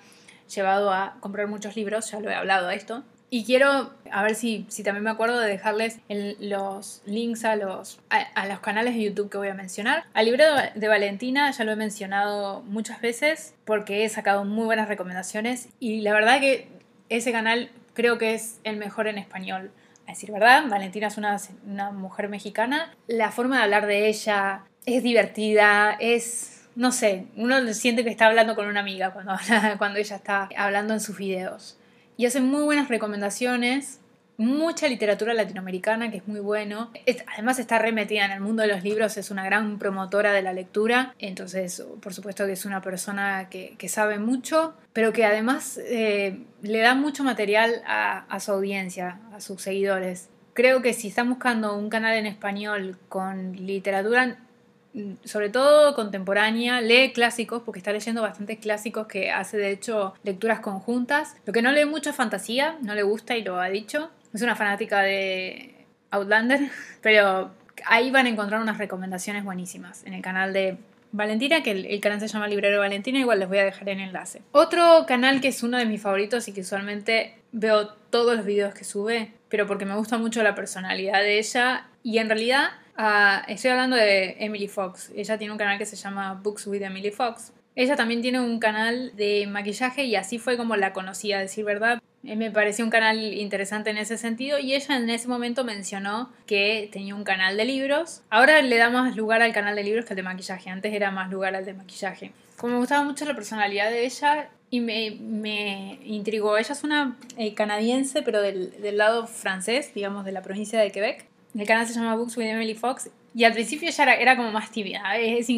llevado 0.48 0.90
a 0.90 1.16
comprar 1.20 1.46
muchos 1.46 1.76
libros, 1.76 2.10
ya 2.10 2.20
lo 2.20 2.30
he 2.30 2.34
hablado 2.34 2.68
de 2.68 2.76
esto. 2.76 3.04
Y 3.28 3.44
quiero, 3.44 3.92
a 4.10 4.22
ver 4.22 4.34
si, 4.34 4.66
si 4.68 4.82
también 4.82 5.02
me 5.04 5.10
acuerdo 5.10 5.40
de 5.40 5.48
dejarles 5.48 5.98
los 6.08 7.02
links 7.06 7.44
a 7.44 7.56
los, 7.56 7.98
a, 8.08 8.46
los 8.46 8.60
canales 8.60 8.94
de 8.94 9.02
YouTube 9.02 9.30
que 9.30 9.38
voy 9.38 9.48
a 9.48 9.54
mencionar. 9.54 10.04
Al 10.14 10.26
libro 10.26 10.44
de 10.74 10.88
Valentina 10.88 11.50
ya 11.50 11.64
lo 11.64 11.72
he 11.72 11.76
mencionado 11.76 12.62
muchas 12.62 13.00
veces 13.00 13.54
porque 13.64 14.04
he 14.04 14.08
sacado 14.08 14.44
muy 14.44 14.64
buenas 14.64 14.88
recomendaciones 14.88 15.68
y 15.80 16.02
la 16.02 16.12
verdad 16.12 16.38
que 16.40 16.68
ese 17.08 17.32
canal 17.32 17.70
creo 17.94 18.16
que 18.18 18.34
es 18.34 18.60
el 18.62 18.76
mejor 18.76 19.08
en 19.08 19.18
español. 19.18 19.72
A 20.06 20.10
decir 20.10 20.30
verdad, 20.30 20.64
Valentina 20.68 21.08
es 21.08 21.18
una, 21.18 21.36
una 21.66 21.90
mujer 21.90 22.28
mexicana. 22.28 22.94
La 23.08 23.32
forma 23.32 23.56
de 23.56 23.64
hablar 23.64 23.86
de 23.86 24.06
ella, 24.08 24.62
es 24.86 25.02
divertida, 25.02 25.96
es, 25.98 26.68
no 26.76 26.92
sé, 26.92 27.26
uno 27.36 27.74
siente 27.74 28.04
que 28.04 28.10
está 28.10 28.26
hablando 28.26 28.54
con 28.54 28.68
una 28.68 28.80
amiga 28.80 29.12
cuando, 29.12 29.36
cuando 29.78 29.98
ella 29.98 30.16
está 30.16 30.48
hablando 30.56 30.94
en 30.94 31.00
sus 31.00 31.18
videos. 31.18 31.76
Y 32.16 32.26
hace 32.26 32.40
muy 32.40 32.62
buenas 32.62 32.88
recomendaciones, 32.88 34.00
mucha 34.38 34.88
literatura 34.88 35.34
latinoamericana, 35.34 36.10
que 36.10 36.18
es 36.18 36.28
muy 36.28 36.40
bueno. 36.40 36.90
además 37.32 37.58
está 37.58 37.78
remetida 37.78 38.24
en 38.24 38.32
el 38.32 38.40
mundo 38.40 38.62
de 38.62 38.68
los 38.68 38.82
libros, 38.82 39.16
es 39.16 39.30
una 39.30 39.44
gran 39.44 39.78
promotora 39.78 40.32
de 40.32 40.42
la 40.42 40.52
lectura, 40.52 41.14
entonces 41.18 41.84
por 42.00 42.14
supuesto 42.14 42.46
que 42.46 42.52
es 42.52 42.64
una 42.64 42.80
persona 42.80 43.48
que, 43.50 43.88
sabe 43.88 44.18
mucho, 44.18 44.74
pero 44.92 45.12
que 45.12 45.24
además 45.24 45.78
eh, 45.78 46.40
le 46.62 46.78
da 46.80 46.94
mucho 46.94 47.22
material 47.22 47.82
a, 47.86 48.24
a 48.28 48.40
su 48.40 48.52
audiencia, 48.52 49.20
a 49.32 49.40
sus 49.40 49.62
seguidores. 49.62 50.28
Creo 50.54 50.80
que 50.80 50.94
si 50.94 51.08
están 51.08 51.28
buscando 51.28 51.76
un 51.76 51.90
canal 51.90 52.16
en 52.16 52.26
español 52.26 52.98
con 53.08 53.52
literatura 53.52 54.38
sobre 55.24 55.48
todo 55.50 55.94
contemporánea, 55.94 56.80
lee 56.80 57.12
clásicos, 57.12 57.62
porque 57.62 57.78
está 57.78 57.92
leyendo 57.92 58.22
bastantes 58.22 58.58
clásicos 58.58 59.06
que 59.06 59.30
hace 59.30 59.56
de 59.56 59.70
hecho 59.70 60.14
lecturas 60.22 60.60
conjuntas. 60.60 61.36
Lo 61.44 61.52
que 61.52 61.62
no 61.62 61.72
lee 61.72 61.84
mucho 61.84 62.10
es 62.10 62.16
fantasía, 62.16 62.78
no 62.82 62.94
le 62.94 63.02
gusta 63.02 63.36
y 63.36 63.42
lo 63.42 63.60
ha 63.60 63.68
dicho. 63.68 64.10
Es 64.32 64.42
una 64.42 64.56
fanática 64.56 65.02
de 65.02 65.86
Outlander, 66.10 66.70
pero 67.02 67.50
ahí 67.84 68.10
van 68.10 68.26
a 68.26 68.30
encontrar 68.30 68.60
unas 68.60 68.78
recomendaciones 68.78 69.44
buenísimas 69.44 70.04
en 70.04 70.14
el 70.14 70.22
canal 70.22 70.52
de 70.52 70.78
Valentina, 71.12 71.62
que 71.62 71.70
el, 71.70 72.00
canal 72.00 72.20
se 72.20 72.28
llama 72.28 72.48
Librero 72.48 72.80
Valentina, 72.80 73.18
igual 73.18 73.38
les 73.38 73.48
voy 73.48 73.58
a 73.58 73.64
dejar 73.64 73.88
el 73.88 74.00
enlace. 74.00 74.42
Otro 74.52 75.04
canal 75.06 75.40
que 75.40 75.48
es 75.48 75.62
uno 75.62 75.78
de 75.78 75.86
mis 75.86 76.02
favoritos 76.02 76.46
y 76.48 76.52
que 76.52 76.60
usualmente 76.60 77.34
veo 77.52 77.88
todos 78.10 78.36
los 78.36 78.44
videos 78.44 78.74
que 78.74 78.84
sube, 78.84 79.32
pero 79.48 79.66
porque 79.66 79.86
me 79.86 79.96
gusta 79.96 80.18
mucho 80.18 80.42
la 80.42 80.54
personalidad 80.54 81.20
de 81.20 81.38
ella 81.38 81.86
y 82.02 82.18
en 82.18 82.28
realidad 82.28 82.68
ah, 82.96 83.44
estoy 83.48 83.70
hablando 83.70 83.96
de 83.96 84.36
Emily 84.38 84.68
Fox. 84.68 85.10
Ella 85.14 85.38
tiene 85.38 85.52
un 85.52 85.58
canal 85.58 85.78
que 85.78 85.86
se 85.86 85.96
llama 85.96 86.34
Books 86.34 86.66
with 86.66 86.82
Emily 86.82 87.10
Fox. 87.10 87.52
Ella 87.74 87.94
también 87.94 88.22
tiene 88.22 88.40
un 88.40 88.58
canal 88.58 89.14
de 89.16 89.46
maquillaje 89.46 90.04
y 90.04 90.16
así 90.16 90.38
fue 90.38 90.56
como 90.56 90.76
la 90.76 90.94
conocí, 90.94 91.32
a 91.32 91.38
decir 91.38 91.64
verdad. 91.64 92.00
Eh, 92.24 92.34
me 92.34 92.50
pareció 92.50 92.84
un 92.84 92.90
canal 92.90 93.18
interesante 93.18 93.90
en 93.90 93.98
ese 93.98 94.16
sentido 94.16 94.58
y 94.58 94.74
ella 94.74 94.96
en 94.96 95.10
ese 95.10 95.28
momento 95.28 95.62
mencionó 95.62 96.32
que 96.46 96.88
tenía 96.90 97.14
un 97.14 97.22
canal 97.22 97.56
de 97.56 97.66
libros. 97.66 98.22
Ahora 98.30 98.62
le 98.62 98.76
da 98.78 98.88
más 98.88 99.14
lugar 99.14 99.42
al 99.42 99.52
canal 99.52 99.76
de 99.76 99.84
libros 99.84 100.06
que 100.06 100.14
al 100.14 100.16
de 100.16 100.22
maquillaje, 100.22 100.70
antes 100.70 100.92
era 100.92 101.10
más 101.10 101.30
lugar 101.30 101.54
al 101.54 101.66
de 101.66 101.74
maquillaje. 101.74 102.32
Como 102.56 102.72
me 102.72 102.78
gustaba 102.78 103.04
mucho 103.04 103.26
la 103.26 103.34
personalidad 103.34 103.90
de 103.90 104.06
ella 104.06 104.48
y 104.70 104.80
me, 104.80 105.98
intrigó, 106.02 106.56
ella 106.56 106.72
es 106.72 106.82
una 106.82 107.16
eh, 107.36 107.54
canadiense 107.54 108.22
pero 108.22 108.40
del, 108.40 108.80
del 108.80 108.96
lado 108.96 109.26
francés, 109.26 109.92
digamos 109.94 110.24
de 110.24 110.32
la 110.32 110.40
provincia 110.42 110.80
de 110.80 110.90
Quebec. 110.90 111.26
El 111.56 111.66
canal 111.66 111.86
se 111.86 111.94
llama 111.94 112.14
Books 112.16 112.36
with 112.36 112.46
Emily 112.46 112.74
Fox 112.74 113.08
y 113.34 113.44
al 113.44 113.52
principio 113.52 113.90
ya 113.90 114.14
era, 114.14 114.36
como 114.36 114.50
más 114.50 114.70
tibia. 114.70 115.02
Es, 115.18 115.48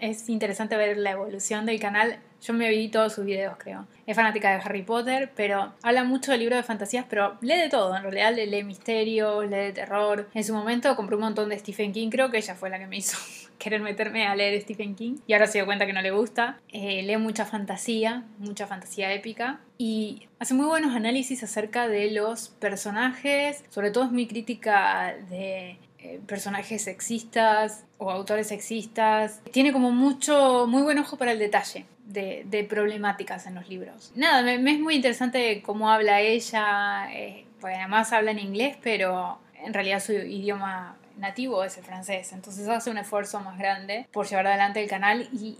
es, 0.00 0.28
interesante 0.28 0.76
ver 0.76 0.96
la 0.96 1.12
evolución 1.12 1.66
del 1.66 1.78
canal. 1.78 2.18
Yo 2.42 2.54
me 2.54 2.68
vi 2.70 2.88
todos 2.88 3.12
sus 3.12 3.24
videos, 3.24 3.56
creo. 3.58 3.86
Es 4.06 4.16
fanática 4.16 4.50
de 4.50 4.62
Harry 4.62 4.82
Potter, 4.82 5.30
pero 5.34 5.72
habla 5.82 6.04
mucho 6.04 6.32
de 6.32 6.38
libros 6.38 6.56
de 6.56 6.62
fantasías, 6.62 7.04
pero 7.08 7.36
lee 7.40 7.56
de 7.56 7.68
todo. 7.68 7.96
En 7.96 8.02
realidad 8.02 8.34
lee 8.34 8.64
misterio, 8.64 9.42
lee 9.42 9.56
de 9.56 9.72
terror. 9.72 10.28
En 10.34 10.44
su 10.44 10.52
momento 10.54 10.94
compré 10.96 11.16
un 11.16 11.22
montón 11.22 11.48
de 11.48 11.58
Stephen 11.58 11.92
King. 11.92 12.10
Creo 12.10 12.30
que 12.30 12.38
ella 12.38 12.54
fue 12.54 12.70
la 12.70 12.78
que 12.78 12.86
me 12.86 12.96
hizo 12.96 13.16
querer 13.60 13.80
meterme 13.80 14.26
a 14.26 14.34
leer 14.34 14.60
Stephen 14.60 14.96
King. 14.96 15.18
Y 15.28 15.34
ahora 15.34 15.46
se 15.46 15.58
dio 15.58 15.66
cuenta 15.66 15.86
que 15.86 15.92
no 15.92 16.02
le 16.02 16.10
gusta. 16.10 16.58
Eh, 16.72 17.02
lee 17.02 17.16
mucha 17.18 17.44
fantasía, 17.44 18.24
mucha 18.38 18.66
fantasía 18.66 19.12
épica. 19.12 19.60
Y 19.78 20.26
hace 20.40 20.54
muy 20.54 20.66
buenos 20.66 20.96
análisis 20.96 21.44
acerca 21.44 21.86
de 21.86 22.10
los 22.10 22.48
personajes. 22.48 23.62
Sobre 23.68 23.92
todo 23.92 24.04
es 24.04 24.10
muy 24.10 24.26
crítica 24.26 25.14
de 25.28 25.78
eh, 25.98 26.20
personajes 26.26 26.82
sexistas 26.82 27.84
o 27.98 28.10
autores 28.10 28.48
sexistas. 28.48 29.40
Tiene 29.52 29.72
como 29.72 29.92
mucho, 29.92 30.66
muy 30.66 30.82
buen 30.82 30.98
ojo 30.98 31.16
para 31.16 31.32
el 31.32 31.38
detalle 31.38 31.84
de, 32.06 32.66
problemáticas 32.68 33.46
en 33.46 33.54
los 33.54 33.68
libros. 33.68 34.12
Nada, 34.14 34.42
me, 34.42 34.72
es 34.72 34.80
muy 34.80 34.96
interesante 34.96 35.62
cómo 35.62 35.90
habla 35.90 36.20
ella, 36.20 37.12
eh, 37.12 37.44
pues 37.60 37.76
además 37.76 38.12
habla 38.12 38.30
en 38.30 38.38
inglés, 38.38 38.76
pero 38.82 39.38
en 39.64 39.74
realidad 39.74 40.00
su 40.00 40.12
idioma 40.12 40.96
nativo 41.20 41.62
es 41.62 41.76
el 41.76 41.84
francés, 41.84 42.32
entonces 42.32 42.66
hace 42.68 42.90
un 42.90 42.98
esfuerzo 42.98 43.40
más 43.40 43.58
grande 43.58 44.06
por 44.12 44.26
llevar 44.26 44.46
adelante 44.46 44.82
el 44.82 44.88
canal 44.88 45.28
y 45.32 45.56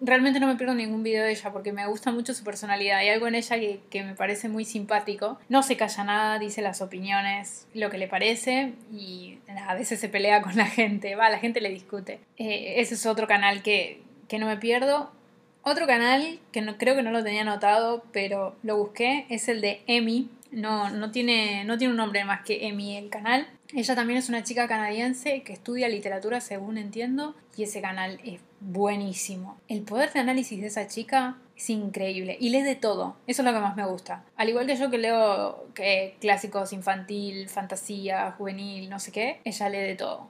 realmente 0.00 0.40
no 0.40 0.46
me 0.46 0.56
pierdo 0.56 0.74
ningún 0.74 1.02
video 1.02 1.24
de 1.24 1.30
ella 1.30 1.52
porque 1.52 1.72
me 1.72 1.86
gusta 1.86 2.10
mucho 2.10 2.34
su 2.34 2.44
personalidad. 2.44 2.98
Hay 2.98 3.08
algo 3.08 3.26
en 3.26 3.34
ella 3.34 3.56
que, 3.58 4.02
me 4.02 4.14
parece 4.14 4.48
muy 4.48 4.64
simpático. 4.64 5.38
No 5.48 5.62
se 5.62 5.76
calla 5.76 6.04
nada, 6.04 6.38
dice 6.38 6.62
las 6.62 6.82
opiniones, 6.82 7.66
lo 7.74 7.90
que 7.90 7.98
le 7.98 8.08
parece 8.08 8.74
y 8.92 9.38
a 9.66 9.74
veces 9.74 10.00
se 10.00 10.08
pelea 10.08 10.42
con 10.42 10.56
la 10.56 10.66
gente. 10.66 11.14
Va, 11.14 11.30
la 11.30 11.38
gente 11.38 11.60
le 11.60 11.70
discute. 11.70 12.20
Eh, 12.36 12.74
ese 12.76 12.94
es 12.94 13.06
otro 13.06 13.26
canal 13.26 13.62
que, 13.62 14.02
que 14.28 14.38
no 14.38 14.46
me 14.46 14.56
pierdo. 14.56 15.10
Otro 15.62 15.86
canal 15.86 16.40
que 16.50 16.60
no, 16.60 16.76
creo 16.76 16.96
que 16.96 17.02
no 17.02 17.12
lo 17.12 17.22
tenía 17.22 17.42
anotado, 17.42 18.04
pero 18.12 18.56
lo 18.62 18.76
busqué, 18.76 19.26
es 19.28 19.48
el 19.48 19.60
de 19.60 19.82
Emi. 19.86 20.28
No, 20.52 20.90
no, 20.90 21.10
tiene, 21.10 21.64
no 21.64 21.78
tiene 21.78 21.92
un 21.92 21.96
nombre 21.96 22.24
más 22.24 22.42
que 22.42 22.68
Emi 22.68 22.96
el 22.96 23.08
canal. 23.08 23.48
Ella 23.74 23.94
también 23.94 24.18
es 24.18 24.28
una 24.28 24.44
chica 24.44 24.68
canadiense 24.68 25.42
que 25.42 25.54
estudia 25.54 25.88
literatura, 25.88 26.40
según 26.40 26.76
entiendo, 26.76 27.34
y 27.56 27.62
ese 27.62 27.80
canal 27.80 28.20
es 28.22 28.40
buenísimo. 28.60 29.58
El 29.68 29.82
poder 29.82 30.12
de 30.12 30.20
análisis 30.20 30.60
de 30.60 30.66
esa 30.66 30.86
chica 30.86 31.38
es 31.56 31.70
increíble 31.70 32.36
y 32.38 32.50
lee 32.50 32.62
de 32.62 32.76
todo. 32.76 33.16
Eso 33.26 33.42
es 33.42 33.46
lo 33.46 33.52
que 33.54 33.60
más 33.60 33.76
me 33.76 33.86
gusta. 33.86 34.24
Al 34.36 34.50
igual 34.50 34.66
que 34.66 34.76
yo 34.76 34.90
que 34.90 34.98
leo 34.98 35.66
que 35.74 36.16
clásicos 36.20 36.72
infantil, 36.74 37.48
fantasía, 37.48 38.32
juvenil, 38.32 38.90
no 38.90 39.00
sé 39.00 39.10
qué, 39.10 39.40
ella 39.44 39.68
lee 39.70 39.78
de 39.78 39.94
todo. 39.94 40.28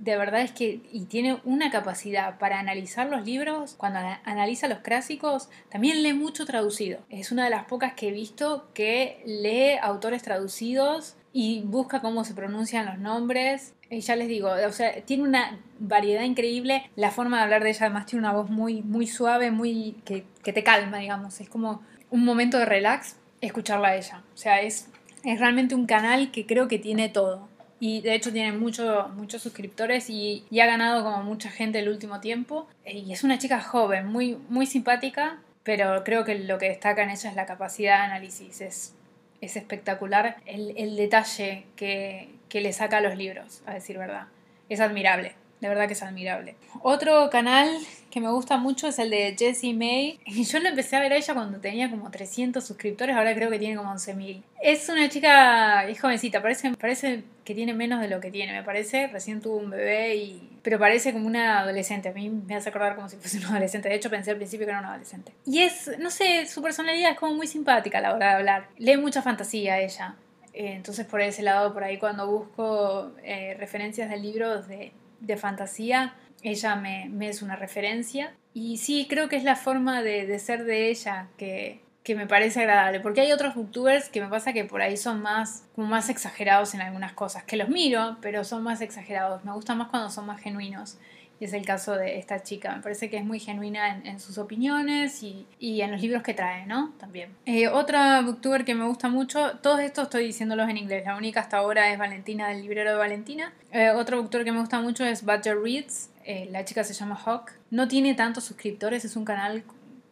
De 0.00 0.16
verdad 0.16 0.40
es 0.40 0.52
que 0.52 0.80
y 0.90 1.04
tiene 1.04 1.40
una 1.44 1.70
capacidad 1.70 2.38
para 2.38 2.58
analizar 2.58 3.06
los 3.10 3.26
libros, 3.26 3.74
cuando 3.76 4.00
analiza 4.24 4.66
los 4.66 4.78
clásicos, 4.78 5.50
también 5.68 6.02
lee 6.02 6.14
mucho 6.14 6.46
traducido. 6.46 7.00
Es 7.10 7.32
una 7.32 7.44
de 7.44 7.50
las 7.50 7.66
pocas 7.66 7.92
que 7.92 8.08
he 8.08 8.10
visto 8.10 8.70
que 8.72 9.22
lee 9.26 9.78
autores 9.82 10.22
traducidos 10.22 11.16
y 11.34 11.60
busca 11.66 12.00
cómo 12.00 12.24
se 12.24 12.32
pronuncian 12.32 12.86
los 12.86 12.98
nombres. 12.98 13.74
Y 13.90 14.00
ya 14.00 14.16
les 14.16 14.28
digo, 14.28 14.50
o 14.66 14.72
sea, 14.72 15.02
tiene 15.02 15.24
una 15.24 15.58
variedad 15.78 16.22
increíble. 16.22 16.90
La 16.96 17.10
forma 17.10 17.36
de 17.36 17.42
hablar 17.42 17.62
de 17.62 17.68
ella 17.68 17.86
además 17.86 18.06
tiene 18.06 18.24
una 18.26 18.32
voz 18.32 18.48
muy, 18.48 18.80
muy 18.80 19.06
suave, 19.06 19.50
muy 19.50 19.96
que, 20.06 20.24
que 20.42 20.54
te 20.54 20.64
calma, 20.64 20.96
digamos. 20.96 21.42
Es 21.42 21.50
como 21.50 21.82
un 22.10 22.24
momento 22.24 22.58
de 22.58 22.64
relax 22.64 23.16
escucharla 23.42 23.88
a 23.88 23.96
ella. 23.96 24.22
O 24.32 24.36
sea, 24.38 24.62
es, 24.62 24.88
es 25.24 25.38
realmente 25.38 25.74
un 25.74 25.84
canal 25.84 26.30
que 26.30 26.46
creo 26.46 26.68
que 26.68 26.78
tiene 26.78 27.10
todo. 27.10 27.49
Y 27.80 28.02
de 28.02 28.14
hecho 28.14 28.32
tiene 28.32 28.52
mucho, 28.52 29.10
muchos 29.16 29.42
suscriptores 29.42 30.10
y, 30.10 30.44
y, 30.50 30.60
ha 30.60 30.66
ganado 30.66 31.02
como 31.02 31.22
mucha 31.22 31.50
gente 31.50 31.78
el 31.78 31.88
último 31.88 32.20
tiempo. 32.20 32.68
Y 32.84 33.12
es 33.12 33.24
una 33.24 33.38
chica 33.38 33.60
joven, 33.60 34.06
muy, 34.06 34.36
muy 34.48 34.66
simpática, 34.66 35.38
pero 35.64 36.04
creo 36.04 36.24
que 36.24 36.38
lo 36.38 36.58
que 36.58 36.68
destaca 36.68 37.02
en 37.02 37.10
ella 37.10 37.30
es 37.30 37.36
la 37.36 37.46
capacidad 37.46 37.98
de 37.98 38.04
análisis. 38.04 38.60
Es 38.60 38.94
es 39.40 39.56
espectacular 39.56 40.36
el, 40.46 40.96
detalle 40.96 41.64
que, 41.76 42.28
que, 42.48 42.60
le 42.60 42.72
saca 42.72 42.98
a 42.98 43.00
los 43.00 43.16
libros, 43.16 43.62
a 43.66 43.74
decir 43.74 43.98
verdad. 43.98 44.26
Es 44.68 44.80
admirable, 44.80 45.34
de 45.60 45.68
verdad 45.68 45.86
que 45.86 45.92
es 45.92 46.02
admirable. 46.02 46.56
Otro 46.82 47.28
canal 47.30 47.68
que 48.10 48.20
me 48.20 48.30
gusta 48.30 48.56
mucho 48.56 48.88
es 48.88 48.98
el 48.98 49.10
de 49.10 49.36
Jessie 49.38 49.74
May. 49.74 50.18
Y 50.26 50.44
yo 50.44 50.58
lo 50.60 50.68
empecé 50.68 50.96
a 50.96 51.00
ver 51.00 51.12
a 51.12 51.16
ella 51.16 51.34
cuando 51.34 51.58
tenía 51.58 51.90
como 51.90 52.10
300 52.10 52.64
suscriptores, 52.64 53.16
ahora 53.16 53.34
creo 53.34 53.50
que 53.50 53.58
tiene 53.58 53.76
como 53.76 53.90
11.000. 53.92 54.42
Es 54.62 54.88
una 54.88 55.08
chica, 55.08 55.86
es 55.88 56.00
jovencita, 56.00 56.42
parece, 56.42 56.72
parece 56.72 57.24
que 57.44 57.54
tiene 57.54 57.74
menos 57.74 58.00
de 58.00 58.08
lo 58.08 58.20
que 58.20 58.30
tiene, 58.30 58.52
me 58.52 58.62
parece. 58.62 59.06
Recién 59.08 59.40
tuvo 59.40 59.56
un 59.56 59.70
bebé 59.70 60.16
y... 60.16 60.46
Pero 60.62 60.78
parece 60.78 61.12
como 61.12 61.26
una 61.26 61.60
adolescente. 61.60 62.10
A 62.10 62.12
mí 62.12 62.28
me 62.28 62.54
hace 62.54 62.68
acordar 62.68 62.94
como 62.94 63.08
si 63.08 63.16
fuese 63.16 63.38
una 63.38 63.48
adolescente. 63.50 63.88
De 63.88 63.94
hecho, 63.94 64.10
pensé 64.10 64.30
al 64.30 64.36
principio 64.36 64.66
que 64.66 64.70
era 64.70 64.80
una 64.80 64.90
adolescente. 64.90 65.32
Y 65.46 65.60
es, 65.60 65.90
no 65.98 66.10
sé, 66.10 66.46
su 66.46 66.62
personalidad 66.62 67.12
es 67.12 67.18
como 67.18 67.34
muy 67.34 67.46
simpática 67.46 67.98
a 67.98 68.00
la 68.00 68.14
hora 68.14 68.28
de 68.28 68.32
hablar. 68.34 68.68
Lee 68.78 68.96
mucha 68.96 69.22
fantasía 69.22 69.80
ella. 69.80 70.16
Eh, 70.52 70.72
entonces 70.74 71.06
por 71.06 71.20
ese 71.20 71.42
lado, 71.42 71.72
por 71.72 71.84
ahí 71.84 71.98
cuando 71.98 72.26
busco 72.26 73.12
eh, 73.22 73.56
referencias 73.58 74.10
de 74.10 74.16
libros 74.16 74.66
de, 74.66 74.92
de 75.20 75.36
fantasía, 75.36 76.14
ella 76.42 76.76
me, 76.76 77.10
es 77.28 77.42
una 77.42 77.56
referencia. 77.56 78.34
Y 78.52 78.78
sí, 78.78 79.06
creo 79.08 79.28
que 79.28 79.36
es 79.36 79.44
la 79.44 79.56
forma 79.56 80.02
de, 80.02 80.26
de 80.26 80.38
ser 80.38 80.64
de 80.64 80.90
ella 80.90 81.28
que, 81.36 81.80
que, 82.02 82.14
me 82.14 82.26
parece 82.26 82.60
agradable. 82.60 83.00
Porque 83.00 83.20
hay 83.20 83.32
otros 83.32 83.54
booktubers 83.54 84.08
que 84.08 84.20
me 84.20 84.28
pasa 84.28 84.52
que 84.52 84.64
por 84.64 84.82
ahí 84.82 84.96
son 84.96 85.22
más, 85.22 85.64
como 85.74 85.86
más 85.86 86.08
exagerados 86.08 86.74
en 86.74 86.80
algunas 86.80 87.12
cosas. 87.12 87.44
Que 87.44 87.56
los 87.56 87.68
miro, 87.68 88.16
pero 88.20 88.44
son 88.44 88.62
más 88.62 88.80
exagerados. 88.80 89.44
Me 89.44 89.52
gusta 89.52 89.74
más 89.74 89.88
cuando 89.88 90.10
son 90.10 90.26
más 90.26 90.40
genuinos. 90.40 90.98
Y 91.40 91.46
es 91.46 91.54
el 91.54 91.64
caso 91.64 91.96
de 91.96 92.18
esta 92.18 92.42
chica. 92.42 92.76
Me 92.76 92.82
parece 92.82 93.08
que 93.08 93.16
es 93.16 93.24
muy 93.24 93.40
genuina 93.40 93.96
en, 94.04 94.20
sus 94.20 94.36
opiniones 94.36 95.22
y, 95.22 95.46
en 95.80 95.90
los 95.90 96.02
libros 96.02 96.22
que 96.22 96.34
trae, 96.34 96.66
¿no? 96.66 96.92
También. 96.98 97.34
Eh, 97.46 97.66
otra 97.66 98.20
booktuber 98.20 98.66
que 98.66 98.74
me 98.74 98.86
gusta 98.86 99.08
mucho, 99.08 99.58
todos 99.62 99.80
estos 99.80 100.04
estoy 100.04 100.26
diciéndolos 100.26 100.68
en 100.68 100.76
inglés. 100.76 101.02
La 101.06 101.16
única 101.16 101.40
hasta 101.40 101.56
ahora 101.56 101.90
es 101.90 101.98
Valentina 101.98 102.48
del 102.48 102.60
librero 102.60 102.90
de 102.90 102.96
Valentina. 102.96 103.54
Eh, 103.72 103.88
otro 103.88 104.18
booktuber 104.18 104.44
que 104.44 104.52
me 104.52 104.60
gusta 104.60 104.80
mucho 104.80 105.02
es 105.06 105.24
Badger 105.24 105.58
Reads. 105.58 106.10
Eh, 106.26 106.46
la 106.50 106.66
chica 106.66 106.84
se 106.84 106.92
llama 106.92 107.16
Hawk. 107.16 107.52
No 107.70 107.88
tiene 107.88 108.12
tantos 108.12 108.44
suscriptores, 108.44 109.06
es 109.06 109.16
un 109.16 109.24
canal, 109.24 109.64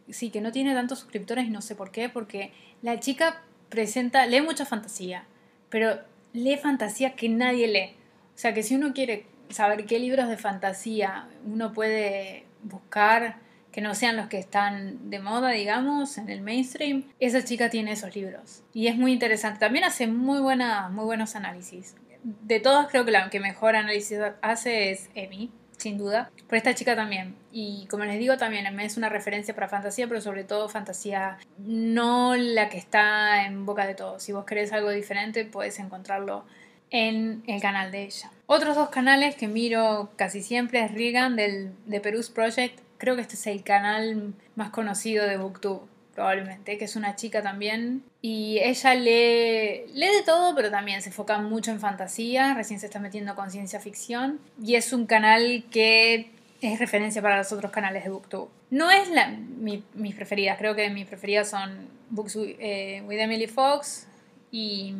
sí, 0.08 0.30
que 0.30 0.40
no 0.40 0.50
tiene 0.50 0.72
tantos 0.72 1.00
suscriptores 1.00 1.46
y 1.46 1.50
no 1.50 1.60
sé 1.60 1.74
por 1.74 1.90
qué, 1.90 2.08
porque 2.08 2.52
la 2.80 3.00
chica 3.00 3.42
presenta, 3.68 4.24
lee 4.24 4.40
mucha 4.40 4.64
fantasía, 4.64 5.24
pero 5.68 5.98
lee 6.32 6.56
fantasía 6.56 7.14
que 7.14 7.28
nadie 7.28 7.68
lee. 7.68 7.94
O 8.34 8.38
sea 8.38 8.54
que 8.54 8.62
si 8.62 8.76
uno 8.76 8.94
quiere 8.94 9.26
saber 9.50 9.86
qué 9.86 9.98
libros 9.98 10.28
de 10.28 10.36
fantasía 10.36 11.28
uno 11.44 11.72
puede 11.72 12.44
buscar 12.62 13.36
que 13.72 13.80
no 13.80 13.94
sean 13.94 14.16
los 14.16 14.28
que 14.28 14.38
están 14.38 15.10
de 15.10 15.18
moda, 15.18 15.50
digamos, 15.50 16.18
en 16.18 16.30
el 16.30 16.40
mainstream, 16.40 17.04
esa 17.20 17.44
chica 17.44 17.70
tiene 17.70 17.92
esos 17.92 18.14
libros. 18.16 18.62
Y 18.72 18.86
es 18.88 18.96
muy 18.96 19.12
interesante. 19.12 19.60
También 19.60 19.84
hace 19.84 20.06
muy, 20.06 20.40
buena, 20.40 20.88
muy 20.88 21.04
buenos 21.04 21.36
análisis. 21.36 21.94
De 22.22 22.60
todas 22.60 22.88
creo 22.88 23.04
que 23.04 23.10
la 23.10 23.30
que 23.30 23.40
mejor 23.40 23.76
análisis 23.76 24.18
hace 24.42 24.90
es 24.90 25.10
Emi, 25.14 25.52
sin 25.76 25.98
duda. 25.98 26.30
Pero 26.48 26.56
esta 26.56 26.74
chica 26.74 26.96
también. 26.96 27.36
Y 27.52 27.86
como 27.88 28.04
les 28.04 28.18
digo, 28.18 28.36
también 28.36 28.66
es 28.80 28.96
una 28.96 29.08
referencia 29.08 29.54
para 29.54 29.68
fantasía, 29.68 30.08
pero 30.08 30.20
sobre 30.20 30.44
todo 30.44 30.68
fantasía 30.68 31.38
no 31.58 32.34
la 32.36 32.68
que 32.68 32.78
está 32.78 33.44
en 33.46 33.64
boca 33.64 33.86
de 33.86 33.94
todos. 33.94 34.22
Si 34.22 34.32
vos 34.32 34.44
querés 34.44 34.72
algo 34.72 34.90
diferente, 34.90 35.44
puedes 35.44 35.78
encontrarlo 35.78 36.44
en 36.90 37.42
el 37.46 37.60
canal 37.60 37.92
de 37.92 38.04
ella. 38.04 38.30
Otros 38.50 38.76
dos 38.76 38.88
canales 38.88 39.36
que 39.36 39.46
miro 39.46 40.08
casi 40.16 40.42
siempre 40.42 40.82
es 40.82 40.94
Regan 40.94 41.36
del, 41.36 41.74
de 41.84 42.00
Perú's 42.00 42.30
Project. 42.30 42.80
Creo 42.96 43.14
que 43.14 43.20
este 43.20 43.34
es 43.34 43.46
el 43.46 43.62
canal 43.62 44.32
más 44.56 44.70
conocido 44.70 45.26
de 45.26 45.36
Booktube, 45.36 45.82
probablemente, 46.14 46.78
que 46.78 46.86
es 46.86 46.96
una 46.96 47.14
chica 47.14 47.42
también. 47.42 48.02
Y 48.22 48.58
ella 48.60 48.94
lee, 48.94 49.84
lee 49.92 50.06
de 50.06 50.22
todo, 50.24 50.54
pero 50.54 50.70
también 50.70 51.02
se 51.02 51.10
enfoca 51.10 51.38
mucho 51.40 51.72
en 51.72 51.78
fantasía. 51.78 52.54
Recién 52.54 52.80
se 52.80 52.86
está 52.86 53.00
metiendo 53.00 53.34
con 53.34 53.50
ciencia 53.50 53.80
ficción. 53.80 54.40
Y 54.64 54.76
es 54.76 54.94
un 54.94 55.04
canal 55.04 55.64
que 55.70 56.30
es 56.62 56.78
referencia 56.78 57.20
para 57.20 57.36
los 57.36 57.52
otros 57.52 57.70
canales 57.70 58.04
de 58.04 58.08
Booktube. 58.08 58.48
No 58.70 58.90
es 58.90 59.10
la, 59.10 59.28
mis 59.28 60.14
preferidas, 60.14 60.56
creo 60.56 60.74
que 60.74 60.88
mis 60.88 61.06
preferidas 61.06 61.50
son 61.50 61.86
Books 62.08 62.38
eh, 62.38 63.02
with, 63.06 63.18
Emily 63.18 63.46
Fox 63.46 64.06
y, 64.50 64.94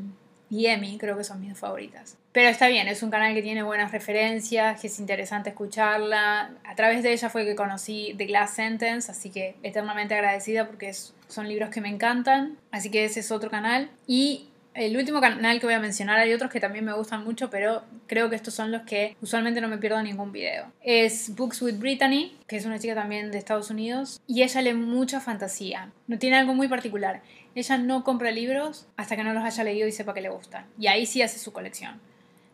y 0.51 0.67
Emmy, 0.67 0.99
creo 0.99 1.17
que 1.17 1.25
son 1.25 1.41
mis 1.41 1.57
favoritas. 1.59 2.19
Pero 2.39 2.51
está 2.51 2.69
bien, 2.69 2.87
es 2.87 3.03
un 3.03 3.11
canal 3.11 3.35
que 3.35 3.43
tiene 3.43 3.65
buenas 3.65 3.91
referencias, 3.91 4.81
que 4.81 4.87
es 4.87 5.01
interesante 5.01 5.49
escucharla. 5.49 6.53
A 6.63 6.77
través 6.77 7.03
de 7.03 7.13
ella 7.13 7.29
fue 7.31 7.45
que 7.45 7.57
conocí 7.57 8.15
The 8.17 8.27
Glass 8.27 8.55
Sentence, 8.55 9.11
así 9.11 9.31
que 9.31 9.57
eternamente 9.65 10.15
agradecida 10.15 10.69
porque 10.69 10.95
son 11.27 11.49
libros 11.49 11.71
que 11.71 11.81
me 11.81 11.89
encantan. 11.89 12.57
Así 12.71 12.93
que 12.93 13.05
ese 13.05 13.19
es 13.19 13.33
otro 13.33 13.51
canal. 13.51 13.91
Y 14.07 14.51
el 14.75 14.97
último 14.97 15.21
canal 15.21 15.59
que 15.59 15.67
voy 15.67 15.75
a 15.75 15.81
mencionar, 15.81 16.21
hay 16.21 16.33
otros 16.33 16.49
que 16.49 16.61
también 16.61 16.85
me 16.85 16.93
gustan 16.93 17.25
mucho, 17.25 17.51
pero 17.51 17.83
creo 18.07 18.31
que 18.31 18.37
estos 18.37 18.55
son 18.55 18.71
los 18.71 18.83
que 18.83 19.17
usualmente 19.21 19.61
no 19.61 19.67
me 19.67 19.79
pierdo 19.79 20.01
ningún 20.01 20.31
video. 20.31 20.71
Es 20.81 21.35
Books 21.35 21.61
with 21.63 21.81
Brittany, 21.81 22.39
que 22.47 22.57
es 22.57 22.65
una 22.67 22.79
chica 22.79 22.95
también 22.95 23.33
de 23.33 23.39
Estados 23.39 23.69
Unidos, 23.69 24.21
y 24.29 24.45
ella 24.45 24.63
lee 24.63 24.75
mucha 24.75 25.19
fantasía. 25.19 25.91
No 26.07 26.21
tiene 26.21 26.37
algo 26.37 26.55
muy 26.55 26.69
particular. 26.69 27.21
Ella 27.57 27.79
no 27.79 28.05
compra 28.05 28.31
libros 28.31 28.87
hasta 28.97 29.17
que 29.17 29.25
no 29.25 29.33
los 29.35 29.43
haya 29.43 29.65
leído 29.65 29.89
y 29.89 29.91
sepa 29.91 30.15
que 30.15 30.21
le 30.21 30.29
gustan. 30.29 30.67
Y 30.79 30.87
ahí 30.87 31.05
sí 31.05 31.21
hace 31.21 31.41
su 31.41 31.53
colección. 31.53 32.01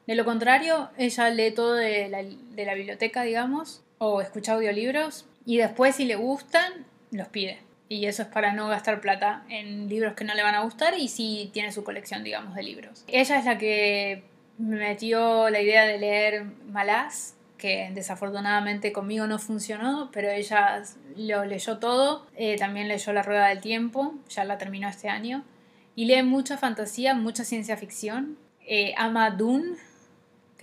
De 0.07 0.15
lo 0.15 0.25
contrario, 0.25 0.91
ella 0.97 1.31
lee 1.31 1.53
todo 1.53 1.75
de 1.75 2.09
la, 2.09 2.23
de 2.23 2.65
la 2.65 2.75
biblioteca, 2.75 3.23
digamos, 3.23 3.83
o 3.99 4.21
escucha 4.21 4.55
audiolibros, 4.55 5.27
y 5.47 5.59
después 5.59 5.97
si 5.97 6.05
le 6.05 6.17
gustan, 6.17 6.87
los 7.11 7.29
pide 7.29 7.65
y 7.89 8.07
eso 8.07 8.23
es 8.23 8.29
para 8.29 8.53
no 8.53 8.69
gastar 8.69 9.01
plata 9.01 9.45
en 9.49 9.89
libros 9.89 10.15
que 10.15 10.25
no 10.25 10.35
le 10.35 10.43
van 10.43 10.55
a 10.55 10.63
gustar 10.63 10.99
y 10.99 11.09
si 11.09 11.51
tiene 11.53 11.73
su 11.73 11.85
colección, 11.85 12.25
digamos, 12.25 12.55
de 12.55 12.63
libros. 12.63 13.05
Ella 13.07 13.39
es 13.39 13.45
la 13.45 13.59
que 13.59 14.25
me 14.59 14.77
metió 14.77 15.51
la 15.51 15.61
idea 15.61 15.85
de 15.85 15.99
leer 15.99 16.45
Malás, 16.71 17.35
que 17.59 17.91
desafortunadamente 17.95 18.93
conmigo 18.93 19.27
no 19.27 19.39
funcionó, 19.39 20.11
pero 20.13 20.31
ella 20.31 20.83
lo 21.17 21.45
leyó 21.45 21.79
todo, 21.79 22.27
eh, 22.37 22.57
también 22.59 22.89
leyó 22.89 23.13
La 23.13 23.23
Rueda 23.23 23.49
del 23.49 23.61
Tiempo, 23.61 24.15
ya 24.29 24.45
la 24.45 24.59
terminó 24.59 24.89
este 24.89 25.09
año, 25.09 25.45
y 25.95 26.07
lee 26.07 26.23
mucha 26.23 26.57
fantasía, 26.57 27.15
mucha 27.15 27.45
ciencia 27.45 27.77
ficción. 27.77 28.37
Eh, 28.67 28.95
ama 28.97 29.31
Dune, 29.31 29.77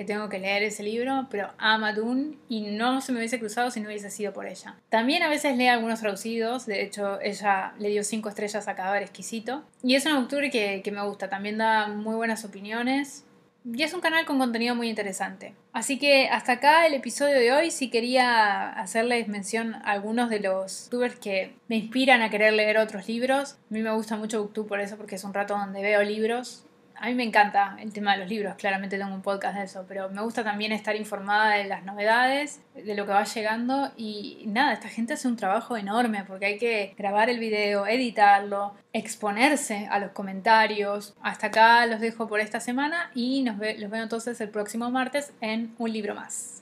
que 0.01 0.07
tengo 0.07 0.29
que 0.29 0.39
leer 0.39 0.63
ese 0.63 0.81
libro, 0.81 1.27
pero 1.29 1.51
ama 1.59 1.93
Dune 1.93 2.37
y 2.49 2.61
no 2.61 3.01
se 3.01 3.11
me 3.11 3.19
hubiese 3.19 3.39
cruzado 3.39 3.69
si 3.69 3.79
no 3.79 3.87
hubiese 3.87 4.09
sido 4.09 4.33
por 4.33 4.47
ella. 4.47 4.75
También 4.89 5.21
a 5.21 5.29
veces 5.29 5.55
lee 5.57 5.67
algunos 5.67 5.99
traducidos, 5.99 6.65
de 6.65 6.81
hecho 6.81 7.21
ella 7.21 7.73
le 7.77 7.89
dio 7.89 8.03
cinco 8.03 8.29
estrellas 8.29 8.67
a 8.67 8.73
Cadáver 8.73 9.03
Exquisito. 9.03 9.63
Y 9.83 9.93
es 9.93 10.07
un 10.07 10.13
autor 10.13 10.49
que, 10.49 10.81
que 10.83 10.91
me 10.91 11.05
gusta, 11.05 11.29
también 11.29 11.59
da 11.59 11.87
muy 11.87 12.15
buenas 12.15 12.43
opiniones. 12.45 13.25
Y 13.63 13.83
es 13.83 13.93
un 13.93 14.01
canal 14.01 14.25
con 14.25 14.39
contenido 14.39 14.73
muy 14.73 14.89
interesante. 14.89 15.53
Así 15.71 15.99
que 15.99 16.27
hasta 16.29 16.53
acá 16.53 16.87
el 16.87 16.95
episodio 16.95 17.35
de 17.37 17.51
hoy. 17.51 17.69
Si 17.69 17.91
quería 17.91 18.71
hacerles 18.71 19.27
mención 19.27 19.75
a 19.75 19.91
algunos 19.91 20.31
de 20.31 20.39
los 20.39 20.85
youtubers 20.85 21.19
que 21.19 21.53
me 21.67 21.75
inspiran 21.75 22.23
a 22.23 22.31
querer 22.31 22.53
leer 22.53 22.79
otros 22.79 23.07
libros. 23.07 23.53
A 23.69 23.73
mí 23.73 23.83
me 23.83 23.93
gusta 23.93 24.17
mucho 24.17 24.41
Booktube 24.41 24.67
por 24.67 24.79
eso, 24.79 24.97
porque 24.97 25.13
es 25.13 25.23
un 25.23 25.35
rato 25.35 25.55
donde 25.55 25.83
veo 25.83 26.01
libros 26.01 26.65
a 27.01 27.07
mí 27.07 27.15
me 27.15 27.23
encanta 27.23 27.77
el 27.79 27.91
tema 27.91 28.13
de 28.13 28.19
los 28.19 28.29
libros, 28.29 28.55
claramente 28.55 28.97
tengo 28.97 29.13
un 29.13 29.23
podcast 29.23 29.57
de 29.57 29.63
eso, 29.63 29.85
pero 29.87 30.09
me 30.09 30.21
gusta 30.21 30.43
también 30.43 30.71
estar 30.71 30.95
informada 30.95 31.55
de 31.55 31.65
las 31.65 31.83
novedades, 31.83 32.61
de 32.75 32.93
lo 32.93 33.07
que 33.07 33.11
va 33.11 33.23
llegando 33.23 33.91
y 33.97 34.43
nada, 34.45 34.73
esta 34.73 34.87
gente 34.87 35.13
hace 35.13 35.27
un 35.27 35.35
trabajo 35.35 35.75
enorme 35.75 36.23
porque 36.27 36.45
hay 36.45 36.57
que 36.59 36.93
grabar 36.97 37.29
el 37.29 37.39
video, 37.39 37.87
editarlo, 37.87 38.75
exponerse 38.93 39.87
a 39.89 39.97
los 39.97 40.11
comentarios. 40.11 41.15
Hasta 41.23 41.47
acá 41.47 41.85
los 41.87 41.99
dejo 41.99 42.27
por 42.27 42.39
esta 42.39 42.59
semana 42.59 43.09
y 43.15 43.41
nos 43.41 43.57
los 43.57 43.89
veo 43.89 44.03
entonces 44.03 44.39
el 44.39 44.49
próximo 44.49 44.91
martes 44.91 45.33
en 45.41 45.73
un 45.79 45.91
libro 45.91 46.13
más. 46.13 46.59